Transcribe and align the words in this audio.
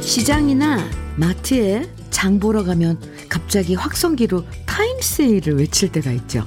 시장이나 0.00 0.78
마트에 1.16 1.90
장 2.10 2.38
보러 2.38 2.62
가면 2.62 3.00
갑자기 3.28 3.74
확성기로 3.74 4.44
타임 4.64 5.00
세일을 5.00 5.58
외칠 5.58 5.90
때가 5.90 6.12
있죠. 6.12 6.46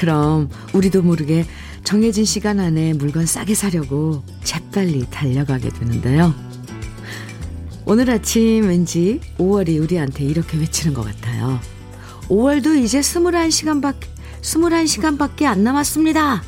그럼 0.00 0.48
우리도 0.72 1.02
모르게 1.02 1.44
정해진 1.84 2.24
시간 2.24 2.58
안에 2.58 2.94
물건 2.94 3.26
싸게 3.26 3.54
사려고 3.54 4.22
재빨리 4.42 5.10
달려가게 5.10 5.68
되는데요. 5.68 6.34
오늘 7.84 8.08
아침 8.08 8.66
왠지 8.66 9.20
5월이 9.36 9.78
우리한테 9.82 10.24
이렇게 10.24 10.56
외치는 10.56 10.94
것 10.94 11.04
같아요. 11.04 11.60
5월도 12.28 12.82
이제 12.82 13.00
21시간밖에, 13.00 14.06
21시간밖에 14.40 15.44
안 15.44 15.64
남았습니다. 15.64 16.42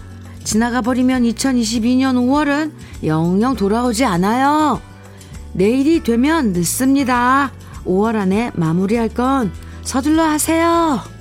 지나가 0.44 0.80
버리면 0.80 1.24
2022년 1.24 2.14
5월은 2.14 2.72
영영 3.04 3.56
돌아오지 3.56 4.06
않아요. 4.06 4.80
내일이 5.52 6.02
되면 6.02 6.54
늦습니다. 6.54 7.52
5월 7.84 8.16
안에 8.16 8.52
마무리할 8.54 9.10
건 9.10 9.52
서둘러 9.82 10.22
하세요. 10.22 11.11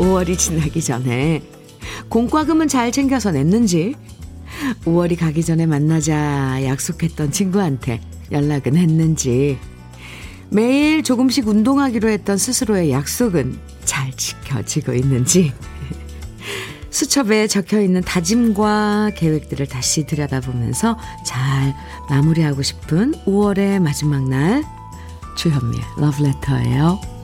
5월이 0.00 0.38
지나기 0.38 0.82
전에 0.82 1.42
공과금은 2.08 2.68
잘 2.68 2.90
챙겨서 2.90 3.32
냈는지 3.32 3.94
5월이 4.86 5.18
가기 5.18 5.44
전에 5.44 5.66
만나자 5.66 6.64
약속했던 6.64 7.32
친구한테 7.32 8.00
연락은 8.32 8.76
했는지 8.76 9.58
매일 10.48 11.02
조금씩 11.02 11.46
운동하기로 11.46 12.08
했던 12.08 12.38
스스로의 12.38 12.90
약속은 12.90 13.58
잘 13.84 14.10
지켜지고 14.12 14.94
있는지 14.94 15.52
수첩에 16.88 17.46
적혀 17.46 17.82
있는 17.82 18.00
다짐과 18.00 19.10
계획들을 19.16 19.66
다시 19.66 20.06
들여다보면서 20.06 20.98
잘 21.26 21.74
마무리하고 22.08 22.62
싶은 22.62 23.12
5월의 23.26 23.80
마지막 23.80 24.26
날 24.28 24.64
주현미의 25.36 25.84
러브레터예요. 25.98 27.19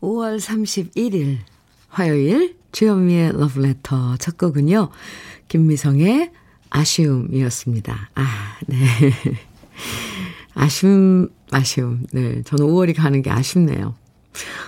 5월 0.00 0.38
31일 0.38 1.38
화요일 1.88 2.56
주현미의 2.72 3.32
러브레터 3.32 4.16
첫 4.18 4.38
곡은요. 4.38 4.90
김미성의 5.48 6.30
아쉬움이었습니다. 6.70 8.10
아, 8.14 8.56
네. 8.66 8.76
아쉬움, 10.54 11.28
아쉬움. 11.50 12.04
네. 12.12 12.42
저는 12.42 12.66
5월이 12.66 12.94
가는 12.94 13.22
게 13.22 13.30
아쉽네요. 13.30 13.94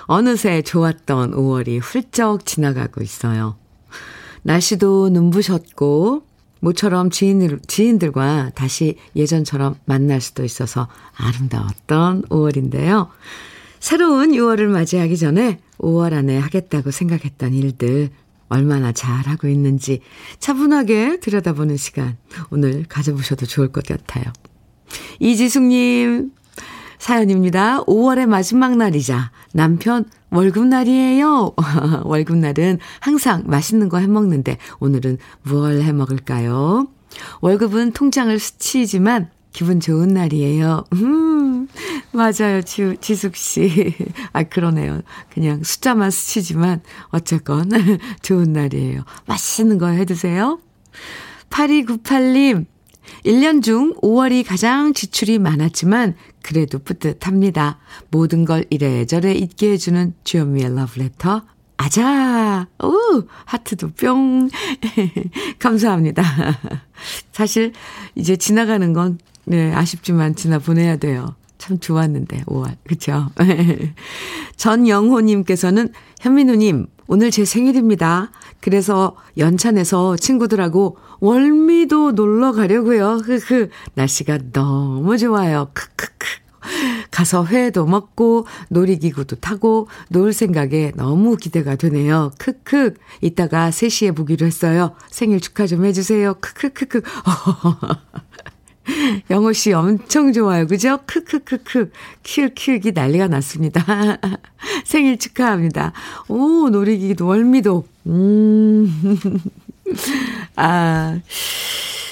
어느새 0.07 0.63
좋았던 0.63 1.33
5월이 1.33 1.81
훌쩍 1.81 2.47
지나가고 2.47 3.03
있어요. 3.03 3.57
날씨도 4.43 5.11
눈부셨고, 5.11 6.25
모처럼 6.61 7.11
지인들, 7.11 7.61
지인들과 7.67 8.51
다시 8.55 8.97
예전처럼 9.15 9.77
만날 9.85 10.21
수도 10.21 10.45
있어서 10.45 10.89
아름다웠던 11.17 12.23
5월인데요. 12.23 13.09
새로운 13.81 14.33
6월을 14.33 14.67
맞이하기 14.67 15.17
전에 15.17 15.59
5월 15.79 16.13
안에 16.13 16.39
하겠다고 16.39 16.91
생각했던 16.91 17.55
일들 17.55 18.11
얼마나 18.49 18.93
잘하고 18.93 19.49
있는지 19.49 20.01
차분하게 20.39 21.21
들여다보는 21.21 21.77
시간 21.77 22.17
오늘 22.51 22.85
가져보셔도 22.89 23.47
좋을 23.47 23.73
것 23.73 23.85
같아요. 23.85 24.25
이지숙님 25.19 26.33
사연입니다. 26.99 27.83
5월의 27.85 28.27
마지막 28.27 28.77
날이자 28.77 29.31
남편 29.55 30.05
월급날이에요. 30.31 31.55
월급날은 32.05 32.79
항상 33.01 33.45
맛있는 33.47 33.89
거 33.89 33.99
해먹는데 33.99 34.59
오늘은 34.81 35.17
무얼 35.43 35.81
해먹을까요? 35.81 36.89
월급은 37.41 37.93
통장을 37.93 38.39
스치지만 38.39 39.31
기분 39.53 39.81
좋은 39.81 40.09
날이에요. 40.09 40.85
음, 40.93 41.60
맞아요. 42.13 42.63
지, 42.63 42.97
지숙 43.01 43.37
씨. 43.37 43.95
아, 44.33 44.43
그러네요. 44.43 45.03
그냥 45.33 45.63
숫자만 45.63 46.11
스치지만 46.11 46.83
어쨌건 47.11 47.71
좋은 48.23 48.53
날이에요. 48.53 49.05
맛있는 49.27 49.79
거 49.79 49.89
해드세요. 49.89 50.61
8298님, 51.51 52.67
1년 53.25 53.63
중 53.63 53.95
5월이 53.95 54.47
가장 54.47 54.95
지출이 54.95 55.39
많았지만 55.39 56.15
그래도 56.43 56.79
뿌듯합니다. 56.79 57.79
모든 58.11 58.45
걸 58.45 58.65
이래저래 58.71 59.33
잊게 59.33 59.73
해주는 59.73 60.15
주현미의 60.25 60.75
러브레터. 60.75 61.43
아자! 61.77 62.69
오! 62.83 63.25
하트도 63.47 63.93
뿅! 63.95 64.51
감사합니다. 65.59 66.23
사실 67.33 67.73
이제 68.15 68.37
지나가는 68.37 68.93
건 68.93 69.19
네, 69.47 69.73
아쉽지만 69.73 70.37
지나 70.37 70.59
보내야 70.59 70.97
돼요. 70.97 71.35
참 71.61 71.79
좋았는데, 71.79 72.45
5월. 72.47 72.77
그쵸? 72.89 73.29
전영호님께서는 74.57 75.93
현민우님, 76.21 76.87
오늘 77.07 77.31
제 77.31 77.45
생일입니다. 77.45 78.31
그래서 78.61 79.15
연찬에서 79.37 80.17
친구들하고 80.17 80.97
월미도 81.21 82.13
놀러 82.13 82.53
가려고요. 82.53 83.21
흐흐. 83.25 83.69
날씨가 83.95 84.39
너무 84.53 85.19
좋아요. 85.19 85.71
크크크. 85.75 86.27
가서 87.11 87.45
회도 87.45 87.85
먹고 87.87 88.47
놀이기구도 88.69 89.37
타고 89.37 89.89
놀 90.09 90.33
생각에 90.33 90.93
너무 90.95 91.37
기대가 91.37 91.75
되네요. 91.75 92.31
크크. 92.39 92.95
이따가 93.21 93.71
3시에 93.71 94.17
보기로 94.17 94.47
했어요. 94.47 94.95
생일 95.11 95.41
축하 95.41 95.67
좀 95.67 95.85
해주세요. 95.85 96.35
크크크크. 96.41 97.03
영호 99.31 99.53
씨 99.53 99.73
엄청 99.73 100.33
좋아요. 100.33 100.67
그죠? 100.67 100.99
크크크크. 101.07 101.91
키읔 102.23 102.55
키읔이 102.55 102.93
난리가 102.95 103.29
났습니다. 103.29 103.85
생일 104.85 105.19
축하합니다. 105.19 105.93
오, 106.29 106.69
놀이기도 106.71 107.27
월미도. 107.27 107.87
음. 108.07 109.41
아, 110.57 111.21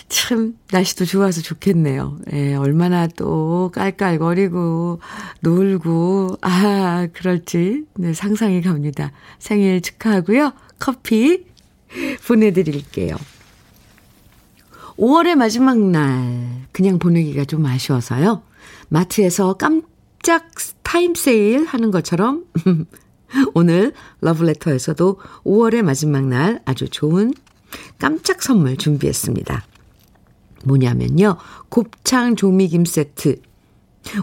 참, 0.08 0.54
날씨도 0.72 1.04
좋아서 1.04 1.42
좋겠네요. 1.42 2.18
예, 2.32 2.54
얼마나 2.54 3.06
또 3.06 3.70
깔깔거리고, 3.74 5.00
놀고, 5.40 6.38
아, 6.40 7.06
그럴지, 7.12 7.84
네, 7.94 8.14
상상이 8.14 8.62
갑니다. 8.62 9.12
생일 9.38 9.80
축하하고요. 9.80 10.52
커피 10.78 11.44
보내드릴게요. 12.26 13.16
5월의 14.98 15.36
마지막 15.36 15.78
날, 15.78 16.66
그냥 16.72 16.98
보내기가 16.98 17.44
좀 17.44 17.64
아쉬워서요. 17.64 18.42
마트에서 18.88 19.54
깜짝 19.54 20.50
타임 20.82 21.14
세일 21.14 21.64
하는 21.64 21.92
것처럼, 21.92 22.44
오늘 23.54 23.92
러브레터에서도 24.20 25.20
5월의 25.44 25.82
마지막 25.82 26.26
날 26.26 26.60
아주 26.64 26.88
좋은 26.88 27.32
깜짝 27.98 28.42
선물 28.42 28.76
준비했습니다. 28.76 29.64
뭐냐면요. 30.64 31.36
곱창 31.68 32.34
조미김 32.34 32.84
세트. 32.84 33.40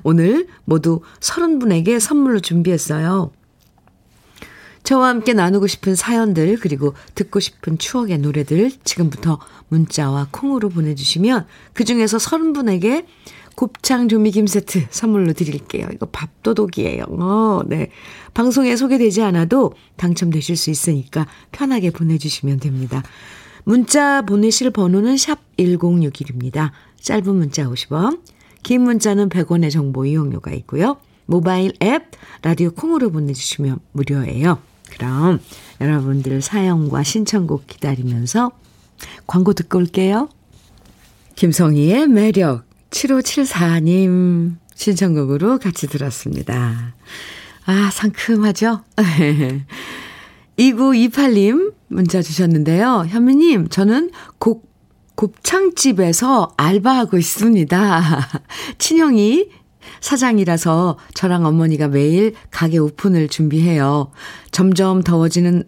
오늘 0.03 0.47
모두 0.65 1.01
30분에게 1.21 2.01
선물로 2.01 2.41
준비했어요. 2.41 3.31
저와 4.85 5.09
함께 5.09 5.33
나누고 5.33 5.65
싶은 5.65 5.95
사연들, 5.95 6.57
그리고 6.61 6.93
듣고 7.15 7.39
싶은 7.39 7.79
추억의 7.79 8.19
노래들 8.19 8.71
지금부터 8.83 9.39
문자와 9.69 10.27
콩으로 10.31 10.69
보내주시면 10.69 11.47
그 11.73 11.83
중에서 11.83 12.17
30분에게 12.17 13.05
곱창 13.55 14.07
조미김 14.07 14.45
세트 14.45 14.85
선물로 14.91 15.33
드릴게요. 15.33 15.87
이거 15.91 16.05
밥도둑이에요. 16.05 17.05
어, 17.09 17.61
네. 17.65 17.89
방송에 18.35 18.75
소개되지 18.75 19.23
않아도 19.23 19.73
당첨되실 19.95 20.55
수 20.55 20.69
있으니까 20.69 21.25
편하게 21.51 21.89
보내주시면 21.89 22.59
됩니다. 22.59 23.01
문자 23.63 24.21
보내실 24.21 24.69
번호는 24.69 25.17
샵 25.17 25.39
1061입니다. 25.57 26.71
짧은 27.01 27.35
문자 27.35 27.67
50원, 27.67 28.21
긴 28.61 28.81
문자는 28.81 29.29
100원의 29.29 29.71
정보 29.71 30.05
이용료가 30.05 30.51
있고요. 30.51 30.97
모바일 31.25 31.73
앱, 31.81 32.11
라디오 32.43 32.69
콩으로 32.69 33.09
보내주시면 33.09 33.79
무료예요. 33.93 34.59
그럼 34.97 35.39
여러분들 35.81 36.41
사연과 36.41 37.03
신청곡 37.03 37.67
기다리면서 37.67 38.51
광고 39.27 39.53
듣고 39.53 39.77
올게요. 39.79 40.29
김성희의 41.35 42.07
매력 42.07 42.63
7574님 42.91 44.55
신청곡으로 44.73 45.59
같이 45.59 45.87
들었습니다. 45.87 46.93
아, 47.65 47.89
상큼하죠? 47.91 48.83
2928님 50.57 51.73
문자 51.87 52.21
주셨는데요. 52.21 53.05
현미님, 53.09 53.67
저는 53.67 54.11
곱, 54.37 54.69
곱창집에서 55.15 56.53
알바하고 56.55 57.17
있습니다. 57.17 58.29
친형이 58.77 59.49
사장이라서 60.01 60.97
저랑 61.13 61.45
어머니가 61.45 61.87
매일 61.87 62.33
가게 62.51 62.77
오픈을 62.77 63.27
준비해요. 63.27 64.11
점점 64.51 65.03
더워지는 65.03 65.63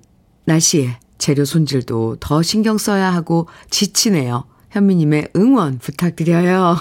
날씨에 0.45 0.97
재료 1.17 1.45
손질도 1.45 2.17
더 2.19 2.41
신경 2.41 2.77
써야 2.77 3.13
하고 3.13 3.47
지치네요. 3.69 4.45
현미님의 4.71 5.29
응원 5.35 5.79
부탁드려요. 5.79 6.77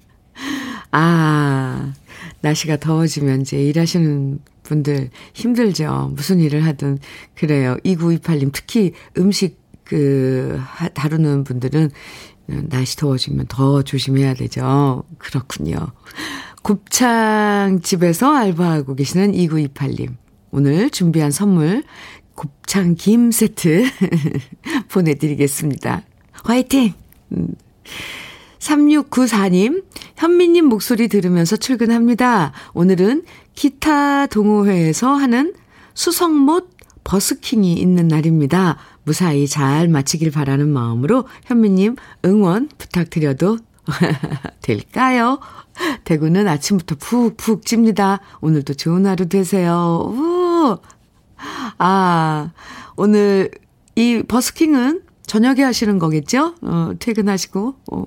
아, 0.90 1.92
날씨가 2.40 2.78
더워지면 2.78 3.42
이제 3.42 3.62
일하시는 3.62 4.38
분들 4.62 5.10
힘들죠. 5.34 6.12
무슨 6.14 6.40
일을 6.40 6.64
하든. 6.66 6.98
그래요. 7.34 7.76
2928님, 7.84 8.50
특히 8.52 8.92
음식 9.18 9.62
그, 9.84 10.58
다루는 10.94 11.44
분들은 11.44 11.90
날씨 12.46 12.96
더워지면 12.96 13.46
더 13.48 13.82
조심해야 13.82 14.34
되죠. 14.34 15.04
그렇군요. 15.18 15.76
곱창집에서 16.64 18.34
알바하고 18.34 18.94
계시는 18.94 19.32
2928님. 19.32 20.14
오늘 20.50 20.88
준비한 20.88 21.30
선물, 21.30 21.84
곱창 22.34 22.94
김 22.94 23.30
세트 23.30 23.84
보내드리겠습니다. 24.88 26.02
화이팅! 26.32 26.94
3694님, 28.58 29.84
현미님 30.16 30.64
목소리 30.64 31.08
들으면서 31.08 31.56
출근합니다. 31.56 32.52
오늘은 32.72 33.24
기타 33.54 34.26
동호회에서 34.26 35.12
하는 35.12 35.52
수성못 35.92 36.70
버스킹이 37.04 37.74
있는 37.74 38.08
날입니다. 38.08 38.78
무사히 39.02 39.46
잘 39.46 39.88
마치길 39.88 40.30
바라는 40.30 40.70
마음으로 40.70 41.26
현미님 41.44 41.96
응원 42.24 42.70
부탁드려도 42.78 43.58
될까요? 44.62 45.40
대구는 46.04 46.48
아침부터 46.48 46.96
푹푹 46.96 47.64
찝니다. 47.64 48.20
오늘도 48.40 48.74
좋은 48.74 49.06
하루 49.06 49.28
되세요. 49.28 50.12
우! 50.12 50.78
아, 51.78 52.50
오늘 52.96 53.50
이 53.96 54.22
버스킹은 54.26 55.02
저녁에 55.26 55.62
하시는 55.62 55.98
거겠죠? 55.98 56.54
어, 56.62 56.92
퇴근하시고, 56.98 57.74
어, 57.92 58.04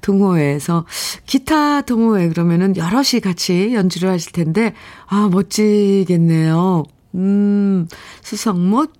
동호회에서. 0.00 0.86
기타 1.26 1.82
동호회 1.82 2.28
그러면은 2.28 2.76
여럿이 2.76 3.20
같이 3.22 3.74
연주를 3.74 4.10
하실 4.10 4.32
텐데, 4.32 4.72
아, 5.06 5.28
멋지겠네요. 5.30 6.84
음, 7.16 7.88
수성못, 8.22 8.92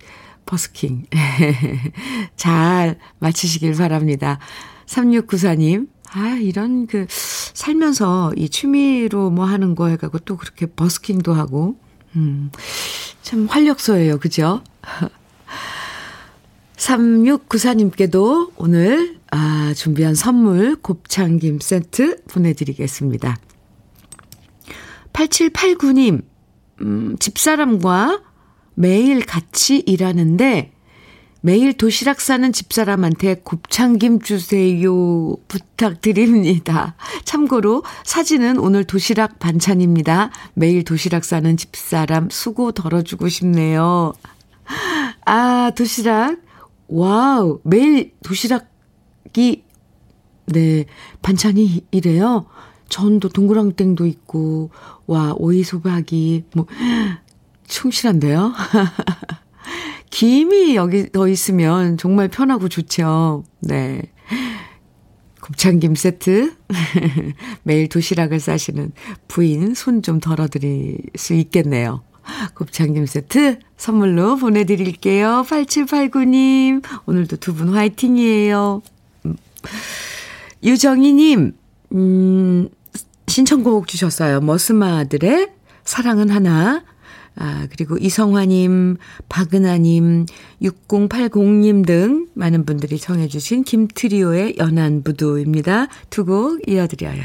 버스킹. 0.47 1.07
잘 2.37 2.99
마치시길 3.21 3.75
바랍니다. 3.75 4.39
3694님, 4.87 5.89
아, 6.17 6.39
이런 6.41 6.87
그, 6.87 7.07
살면서 7.09 8.35
이 8.37 8.49
취미로 8.49 9.31
뭐 9.31 9.45
하는 9.45 9.75
거 9.75 9.89
해가고 9.89 10.21
또 10.21 10.37
그렇게 10.37 10.67
버스킹도 10.67 11.35
하고, 11.35 11.77
음, 12.15 12.53
참 13.23 13.47
활력소예요. 13.47 14.19
그죠? 14.19 14.63
3694님께도 16.77 18.53
오늘, 18.57 19.19
아, 19.33 19.73
준비한 19.75 20.15
선물 20.15 20.77
곱창김 20.77 21.59
세트 21.61 22.23
보내드리겠습니다. 22.29 23.37
8789님, 25.13 26.23
음, 26.83 27.17
집사람과 27.19 28.23
매일 28.75 29.27
같이 29.27 29.79
일하는데 29.79 30.74
매일 31.45 31.75
도시락 31.75 32.23
싸는 32.23 32.53
집사람한테 32.53 33.43
곱창김 33.45 34.21
주세요 34.21 35.37
부탁드립니다. 35.47 36.95
참고로 37.27 37.83
사진은 38.03 38.59
오늘 38.59 38.85
도시락 38.85 39.41
반찬입니다. 39.41 40.31
매일 40.55 40.85
도시락 40.85 41.23
싸는 41.23 41.59
집사람 41.59 42.31
수고 42.31 42.73
덜어주고 42.73 43.29
싶네요. 43.29 44.15
아, 45.27 45.71
도시락. 45.77 46.39
와우. 46.89 47.61
매일 47.63 48.15
도시락이, 48.25 49.65
네, 50.47 50.87
반찬이 51.21 51.85
이래요. 51.91 52.47
전도 52.89 53.29
동그랑땡도 53.29 54.07
있고, 54.07 54.71
와, 55.07 55.35
오이소박이, 55.37 56.45
뭐, 56.55 56.65
충실한데요? 57.67 58.55
김이 60.15 60.77
여기 60.77 61.11
더 61.11 61.27
있으면 61.27 61.97
정말 61.99 62.29
편하고 62.29 62.69
좋죠. 62.69 63.43
네. 63.59 64.01
곱창김 65.41 65.97
세트. 65.97 66.55
매일 67.65 67.89
도시락을 67.89 68.39
싸시는 68.39 68.93
부인 69.27 69.75
손 69.75 70.03
좀 70.03 70.21
덜어드릴 70.21 70.99
수 71.17 71.35
있겠네요. 71.35 72.03
곱창김 72.55 73.07
세트 73.07 73.59
선물로 73.77 74.37
보내드릴게요. 74.37 75.45
8789님. 75.49 76.85
오늘도 77.07 77.39
두 77.39 77.53
분 77.53 77.71
화이팅이에요. 77.75 78.83
음. 79.27 79.37
유정희님, 80.63 81.53
음, 81.93 82.69
신청곡 83.27 83.89
주셨어요. 83.89 84.41
머스마들의 84.43 85.51
사랑은 85.85 86.31
하나. 86.31 86.85
아, 87.37 87.67
그리고 87.71 87.97
이성화님, 87.99 88.97
박은하님, 89.29 90.27
6080님 90.63 91.87
등 91.87 92.29
많은 92.35 92.65
분들이 92.65 92.99
청해주신 92.99 93.65
김트리오의 93.65 94.57
연안부두입니다. 94.59 95.89
두 96.11 96.25
곡 96.25 96.69
이어드려요. 96.69 97.23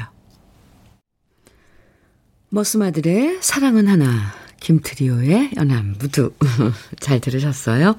머스마들의 2.49 3.37
사랑은 3.41 3.87
하나, 3.87 4.33
김트리오의 4.59 5.51
연안부두. 5.55 6.33
잘 6.99 7.19
들으셨어요? 7.19 7.95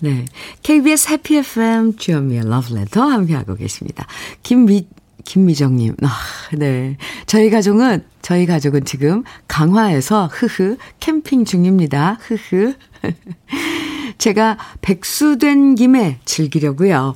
네. 0.00 0.24
KBS 0.62 1.10
해피 1.10 1.36
FM 1.36 1.96
주현미의 1.96 2.48
러브레터 2.48 3.00
함께하고 3.02 3.54
계십니다. 3.54 4.06
김미, 4.42 4.88
김미정님, 5.36 5.96
아, 6.02 6.10
네. 6.58 6.98
저희 7.24 7.48
가족은, 7.48 8.04
저희 8.20 8.44
가족은 8.44 8.84
지금 8.84 9.24
강화에서, 9.48 10.28
흐흐, 10.30 10.76
캠핑 11.00 11.46
중입니다. 11.46 12.18
흐흐. 12.20 12.74
제가 14.18 14.58
백수된 14.82 15.74
김에 15.74 16.18
즐기려고요. 16.26 17.14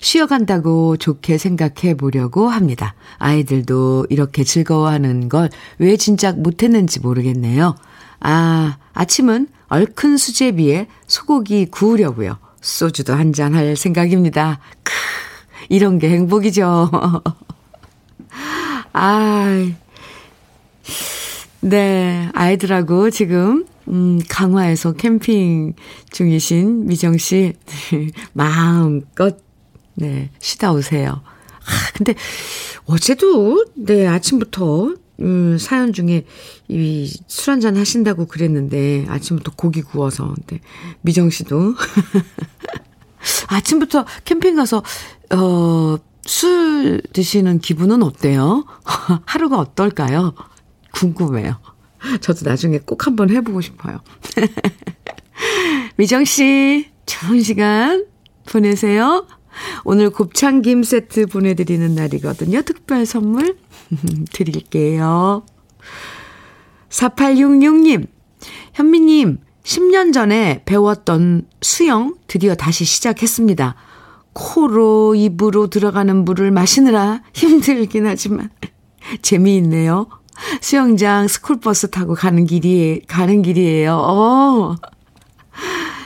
쉬어간다고 0.00 0.98
좋게 0.98 1.38
생각해 1.38 1.94
보려고 1.96 2.50
합니다. 2.50 2.94
아이들도 3.18 4.08
이렇게 4.10 4.44
즐거워하는 4.44 5.30
걸 5.30 5.48
왜 5.78 5.96
진작 5.96 6.38
못했는지 6.40 7.00
모르겠네요. 7.00 7.76
아, 8.20 8.76
아침은 8.92 9.48
얼큰 9.68 10.18
수제비에 10.18 10.86
소고기 11.06 11.64
구우려고요. 11.70 12.36
소주도 12.60 13.14
한 13.14 13.32
잔 13.32 13.54
할 13.54 13.74
생각입니다. 13.74 14.60
크, 14.82 14.92
이런 15.70 15.98
게 15.98 16.10
행복이죠. 16.10 16.90
아, 18.92 19.72
네, 21.60 22.28
아이들하고 22.34 23.10
지금, 23.10 23.66
음, 23.88 24.20
강화에서 24.28 24.92
캠핑 24.92 25.74
중이신 26.10 26.86
미정 26.86 27.16
씨, 27.16 27.54
마음껏, 28.32 29.38
네, 29.94 30.30
쉬다 30.38 30.72
오세요. 30.72 31.22
아, 31.66 31.92
근데, 31.94 32.14
어제도, 32.86 33.64
네, 33.74 34.06
아침부터, 34.06 34.94
음, 35.20 35.56
사연 35.58 35.92
중에, 35.92 36.26
이, 36.68 37.10
술 37.26 37.52
한잔 37.52 37.76
하신다고 37.76 38.26
그랬는데, 38.26 39.06
아침부터 39.08 39.52
고기 39.56 39.80
구워서, 39.82 40.34
네, 40.46 40.60
미정 41.00 41.30
씨도. 41.30 41.74
아침부터 43.48 44.04
캠핑 44.24 44.56
가서, 44.56 44.82
어, 45.30 45.96
술 46.26 47.02
드시는 47.12 47.58
기분은 47.58 48.02
어때요? 48.02 48.64
하루가 49.26 49.58
어떨까요? 49.58 50.34
궁금해요. 50.92 51.58
저도 52.20 52.48
나중에 52.48 52.78
꼭 52.78 53.06
한번 53.06 53.30
해보고 53.30 53.60
싶어요. 53.60 54.00
미정 55.96 56.24
씨, 56.24 56.90
좋은 57.06 57.42
시간 57.42 58.06
보내세요. 58.46 59.26
오늘 59.84 60.10
곱창김 60.10 60.82
세트 60.82 61.26
보내드리는 61.26 61.94
날이거든요. 61.94 62.62
특별 62.62 63.06
선물 63.06 63.56
드릴게요. 64.32 65.44
4866님, 66.88 68.06
현미님, 68.74 69.38
10년 69.62 70.12
전에 70.12 70.62
배웠던 70.64 71.48
수영 71.60 72.14
드디어 72.26 72.54
다시 72.54 72.84
시작했습니다. 72.84 73.74
코로 74.34 75.14
입으로 75.14 75.68
들어가는 75.68 76.24
물을 76.24 76.50
마시느라 76.50 77.22
힘들긴 77.32 78.06
하지만 78.06 78.50
재미있네요. 79.22 80.08
수영장 80.60 81.28
스쿨버스 81.28 81.90
타고 81.90 82.14
가는 82.14 82.44
길이 82.44 83.02
가는 83.06 83.42
길이에요. 83.42 83.96
어. 83.96 84.76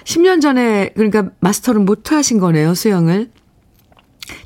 10년 0.04 0.40
전에 0.40 0.90
그러니까 0.94 1.30
마스터를 1.40 1.80
못 1.80 2.12
하신 2.12 2.38
거네요, 2.38 2.74
수영을. 2.74 3.30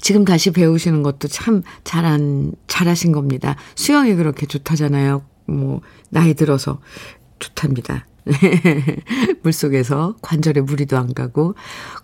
지금 0.00 0.24
다시 0.24 0.52
배우시는 0.52 1.02
것도 1.02 1.28
참 1.28 1.62
잘한 1.82 2.52
잘하신 2.68 3.12
겁니다. 3.12 3.56
수영이 3.74 4.14
그렇게 4.14 4.46
좋다잖아요. 4.46 5.22
뭐 5.46 5.80
나이 6.08 6.34
들어서 6.34 6.80
좋답니다. 7.40 8.06
물속에서 9.42 10.16
관절에 10.22 10.60
무리도 10.60 10.96
안 10.96 11.12
가고 11.14 11.54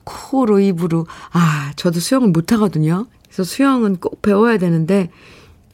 코로 0.04 0.60
입으로 0.60 1.06
아 1.32 1.72
저도 1.76 2.00
수영을 2.00 2.28
못 2.28 2.52
하거든요. 2.52 3.06
그래서 3.24 3.44
수영은 3.44 3.96
꼭 3.96 4.22
배워야 4.22 4.58
되는데 4.58 5.10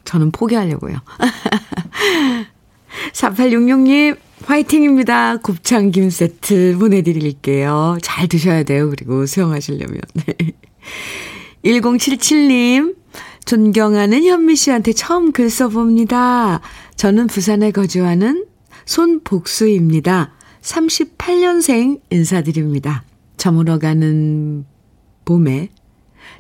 저는 0.05 0.31
포기하려고요. 0.33 0.97
4866님 3.13 4.17
화이팅입니다. 4.45 5.39
곱창 5.39 5.91
김 5.91 6.11
세트 6.11 6.77
보내드릴게요. 6.79 7.99
잘 8.03 8.29
드셔야 8.29 8.63
돼요. 8.63 8.91
그리고 8.91 9.27
수영하시려면. 9.27 10.01
1077님 11.65 12.97
존경하는 13.47 14.25
현미 14.25 14.57
씨한테 14.57 14.93
처음 14.93 15.33
글 15.33 15.49
써봅니다. 15.51 16.61
저는 16.97 17.27
부산에 17.27 17.71
거주하는 17.71 18.47
손복수입니다. 18.87 20.33
38년생 20.63 22.01
인사드립니다. 22.11 23.05
저물어가는 23.37 24.65
봄에 25.25 25.69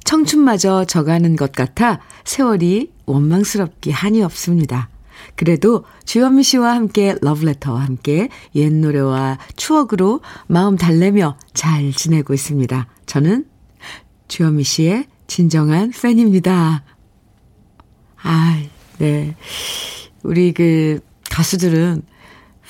청춘마저 0.05 0.85
져가는 0.85 1.37
것 1.37 1.53
같아 1.53 2.01
세월이 2.25 2.93
원망스럽기 3.07 3.91
한이 3.91 4.23
없습니다. 4.23 4.89
그래도 5.37 5.85
주현미 6.05 6.43
씨와 6.43 6.75
함께 6.75 7.15
러브레터와 7.21 7.81
함께 7.81 8.29
옛 8.55 8.73
노래와 8.73 9.39
추억으로 9.57 10.21
마음 10.47 10.77
달래며 10.77 11.39
잘 11.53 11.93
지내고 11.93 12.35
있습니다. 12.35 12.87
저는 13.07 13.47
주현미 14.29 14.65
씨의 14.65 15.07
진정한 15.27 15.91
팬입니다. 15.91 16.85
아, 18.23 18.63
네. 18.99 19.37
우리 20.23 20.53
그 20.53 21.01
가수들은 21.31 22.03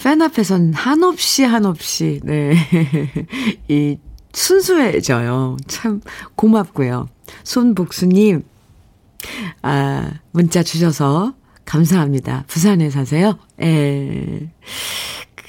팬 0.04 0.20
앞에선 0.20 0.75
한없이 0.75 1.44
한없이, 1.44 2.20
네. 2.25 2.54
이 3.68 3.96
순수해져요. 4.34 5.56
참 5.66 6.02
고맙고요. 6.37 7.08
손복수님, 7.42 8.42
아, 9.62 10.11
문자 10.30 10.62
주셔서 10.62 11.32
감사합니다. 11.64 12.44
부산에 12.49 12.90
사세요? 12.90 13.38
예. 13.62 14.50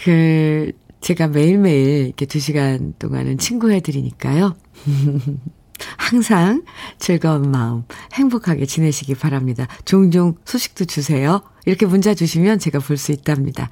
그, 0.05 0.71
제가 1.01 1.27
매일매일 1.27 2.05
이렇게 2.05 2.25
두 2.25 2.39
시간 2.39 2.93
동안은 2.97 3.39
친구 3.39 3.71
해드리니까요. 3.71 4.55
항상 5.97 6.63
즐거운 6.99 7.51
마음, 7.51 7.83
행복하게 8.13 8.65
지내시기 8.65 9.15
바랍니다. 9.15 9.67
종종 9.85 10.35
소식도 10.45 10.85
주세요. 10.85 11.41
이렇게 11.65 11.85
문자 11.85 12.13
주시면 12.13 12.59
제가 12.59 12.79
볼 12.79 12.97
수 12.97 13.11
있답니다. 13.11 13.69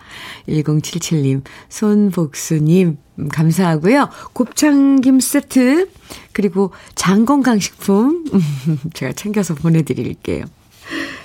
1077님, 0.49 1.43
손복수님, 1.69 2.97
감사하고요. 3.31 4.09
곱창김 4.33 5.19
세트, 5.19 5.89
그리고 6.33 6.71
장건강식품, 6.95 8.25
제가 8.93 9.13
챙겨서 9.13 9.55
보내드릴게요. 9.55 10.45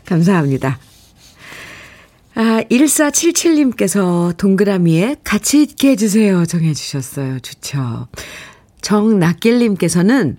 감사합니다. 0.05 0.79
아, 2.35 2.63
1477님께서 2.71 4.37
동그라미에 4.37 5.17
같이 5.25 5.63
있게 5.63 5.91
해주세요. 5.91 6.47
정해주셨어요. 6.47 7.41
좋죠. 7.41 8.07
정낙길님께서는 8.81 10.37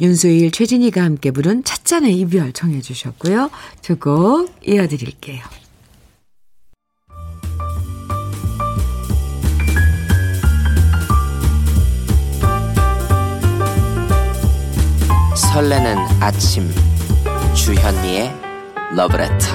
윤수일, 0.00 0.50
최진희가 0.50 1.02
함께 1.02 1.30
부른 1.30 1.64
찻잔의 1.64 2.14
이별 2.18 2.52
청해 2.52 2.80
주셨고요. 2.82 3.50
두 3.82 3.96
곡 3.98 4.54
이어드릴게요. 4.66 5.42
설레는 15.34 15.96
아침 16.20 16.70
주현미의 17.54 18.30
러브레터 18.94 19.46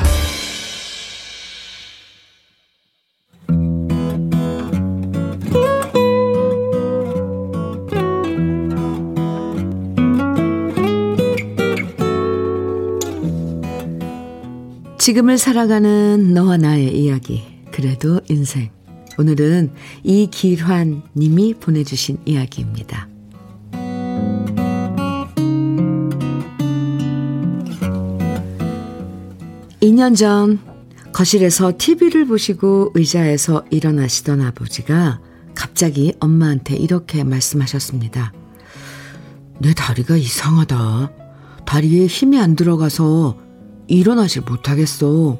지금을 15.12 15.38
살아가는 15.38 16.34
너와 16.34 16.56
나의 16.56 16.98
이야기. 16.98 17.44
그래도 17.70 18.22
인생. 18.30 18.70
오늘은 19.18 19.74
이길환 20.04 21.02
님이 21.18 21.54
보내주신 21.54 22.20
이야기입니다. 22.24 23.10
2년 29.82 30.16
전 30.16 30.60
거실에서 31.12 31.74
TV를 31.78 32.26
보시고 32.26 32.92
의자에서 32.94 33.66
일어나시던 33.70 34.40
아버지가 34.40 35.20
갑자기 35.54 36.14
엄마한테 36.22 36.78
이렇게 36.78 37.26
말씀하셨습니다. 37.26 38.32
내 39.60 39.74
다리가 39.74 40.16
이상하다. 40.16 41.12
다리에 41.66 42.06
힘이 42.06 42.40
안 42.40 42.56
들어가서 42.56 43.51
일어나질 43.92 44.44
못하겠어. 44.44 45.38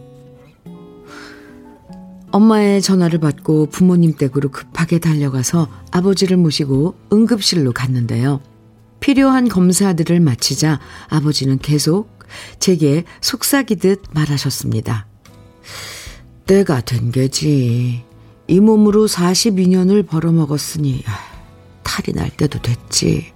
엄마의 2.32 2.82
전화를 2.82 3.20
받고 3.20 3.68
부모님 3.68 4.14
댁으로 4.14 4.50
급하게 4.50 5.00
달려가서 5.00 5.68
아버지를 5.92 6.38
모시고 6.38 6.96
응급실로 7.12 7.72
갔는데요. 7.72 8.42
필요한 9.00 9.48
검사들을 9.48 10.20
마치자 10.20 10.80
아버지는 11.08 11.58
계속 11.60 12.20
제게 12.60 13.04
속삭이듯 13.22 14.04
말하셨습니다. 14.12 15.08
때가 16.46 16.82
된 16.82 17.12
게지. 17.12 18.04
이 18.48 18.60
몸으로 18.60 19.08
42년을 19.08 20.06
벌어먹었으니 20.08 21.04
탈이 21.84 22.16
날 22.16 22.30
때도 22.30 22.62
됐지. 22.62 23.32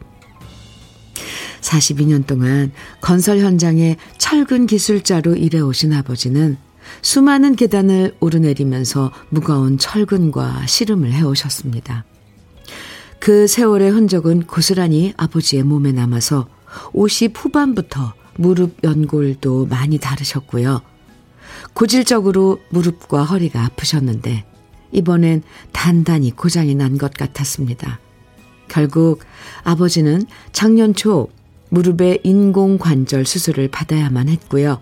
42년 1.65 2.25
동안 2.25 2.71
건설 3.01 3.39
현장에 3.39 3.97
철근 4.17 4.67
기술자로 4.67 5.35
일해오신 5.35 5.93
아버지는 5.93 6.57
수많은 7.01 7.55
계단을 7.55 8.15
오르내리면서 8.19 9.11
무거운 9.29 9.77
철근과 9.77 10.65
씨름을 10.67 11.11
해오셨습니다. 11.11 12.05
그 13.19 13.47
세월의 13.47 13.89
흔적은 13.89 14.43
고스란히 14.45 15.13
아버지의 15.17 15.63
몸에 15.63 15.91
남아서 15.91 16.47
50 16.93 17.33
후반부터 17.35 18.13
무릎 18.37 18.83
연골도 18.83 19.65
많이 19.65 19.97
다르셨고요. 19.97 20.81
고질적으로 21.73 22.59
무릎과 22.69 23.23
허리가 23.23 23.63
아프셨는데 23.65 24.45
이번엔 24.91 25.41
단단히 25.71 26.31
고장이 26.31 26.75
난 26.75 26.97
것 26.97 27.13
같았습니다. 27.13 27.99
결국 28.67 29.23
아버지는 29.63 30.25
작년 30.51 30.93
초 30.93 31.29
무릎에 31.69 32.19
인공관절 32.23 33.25
수술을 33.25 33.67
받아야만 33.69 34.29
했고요. 34.29 34.79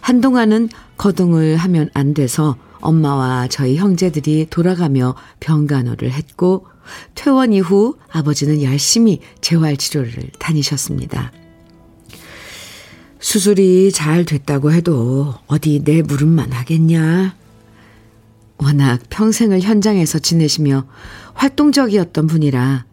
한동안은 0.00 0.68
거동을 0.96 1.56
하면 1.56 1.90
안 1.94 2.14
돼서 2.14 2.56
엄마와 2.80 3.48
저희 3.48 3.76
형제들이 3.76 4.48
돌아가며 4.50 5.14
병간호를 5.40 6.12
했고 6.12 6.66
퇴원 7.14 7.52
이후 7.52 7.96
아버지는 8.10 8.62
열심히 8.62 9.20
재활치료를 9.40 10.30
다니셨습니다. 10.38 11.32
수술이 13.20 13.90
잘 13.92 14.26
됐다고 14.26 14.72
해도 14.72 15.34
어디 15.46 15.82
내 15.82 16.02
무릎만 16.02 16.52
하겠냐? 16.52 17.34
워낙 18.58 19.00
평생을 19.08 19.62
현장에서 19.62 20.18
지내시며 20.18 20.84
활동적이었던 21.32 22.26
분이라 22.26 22.84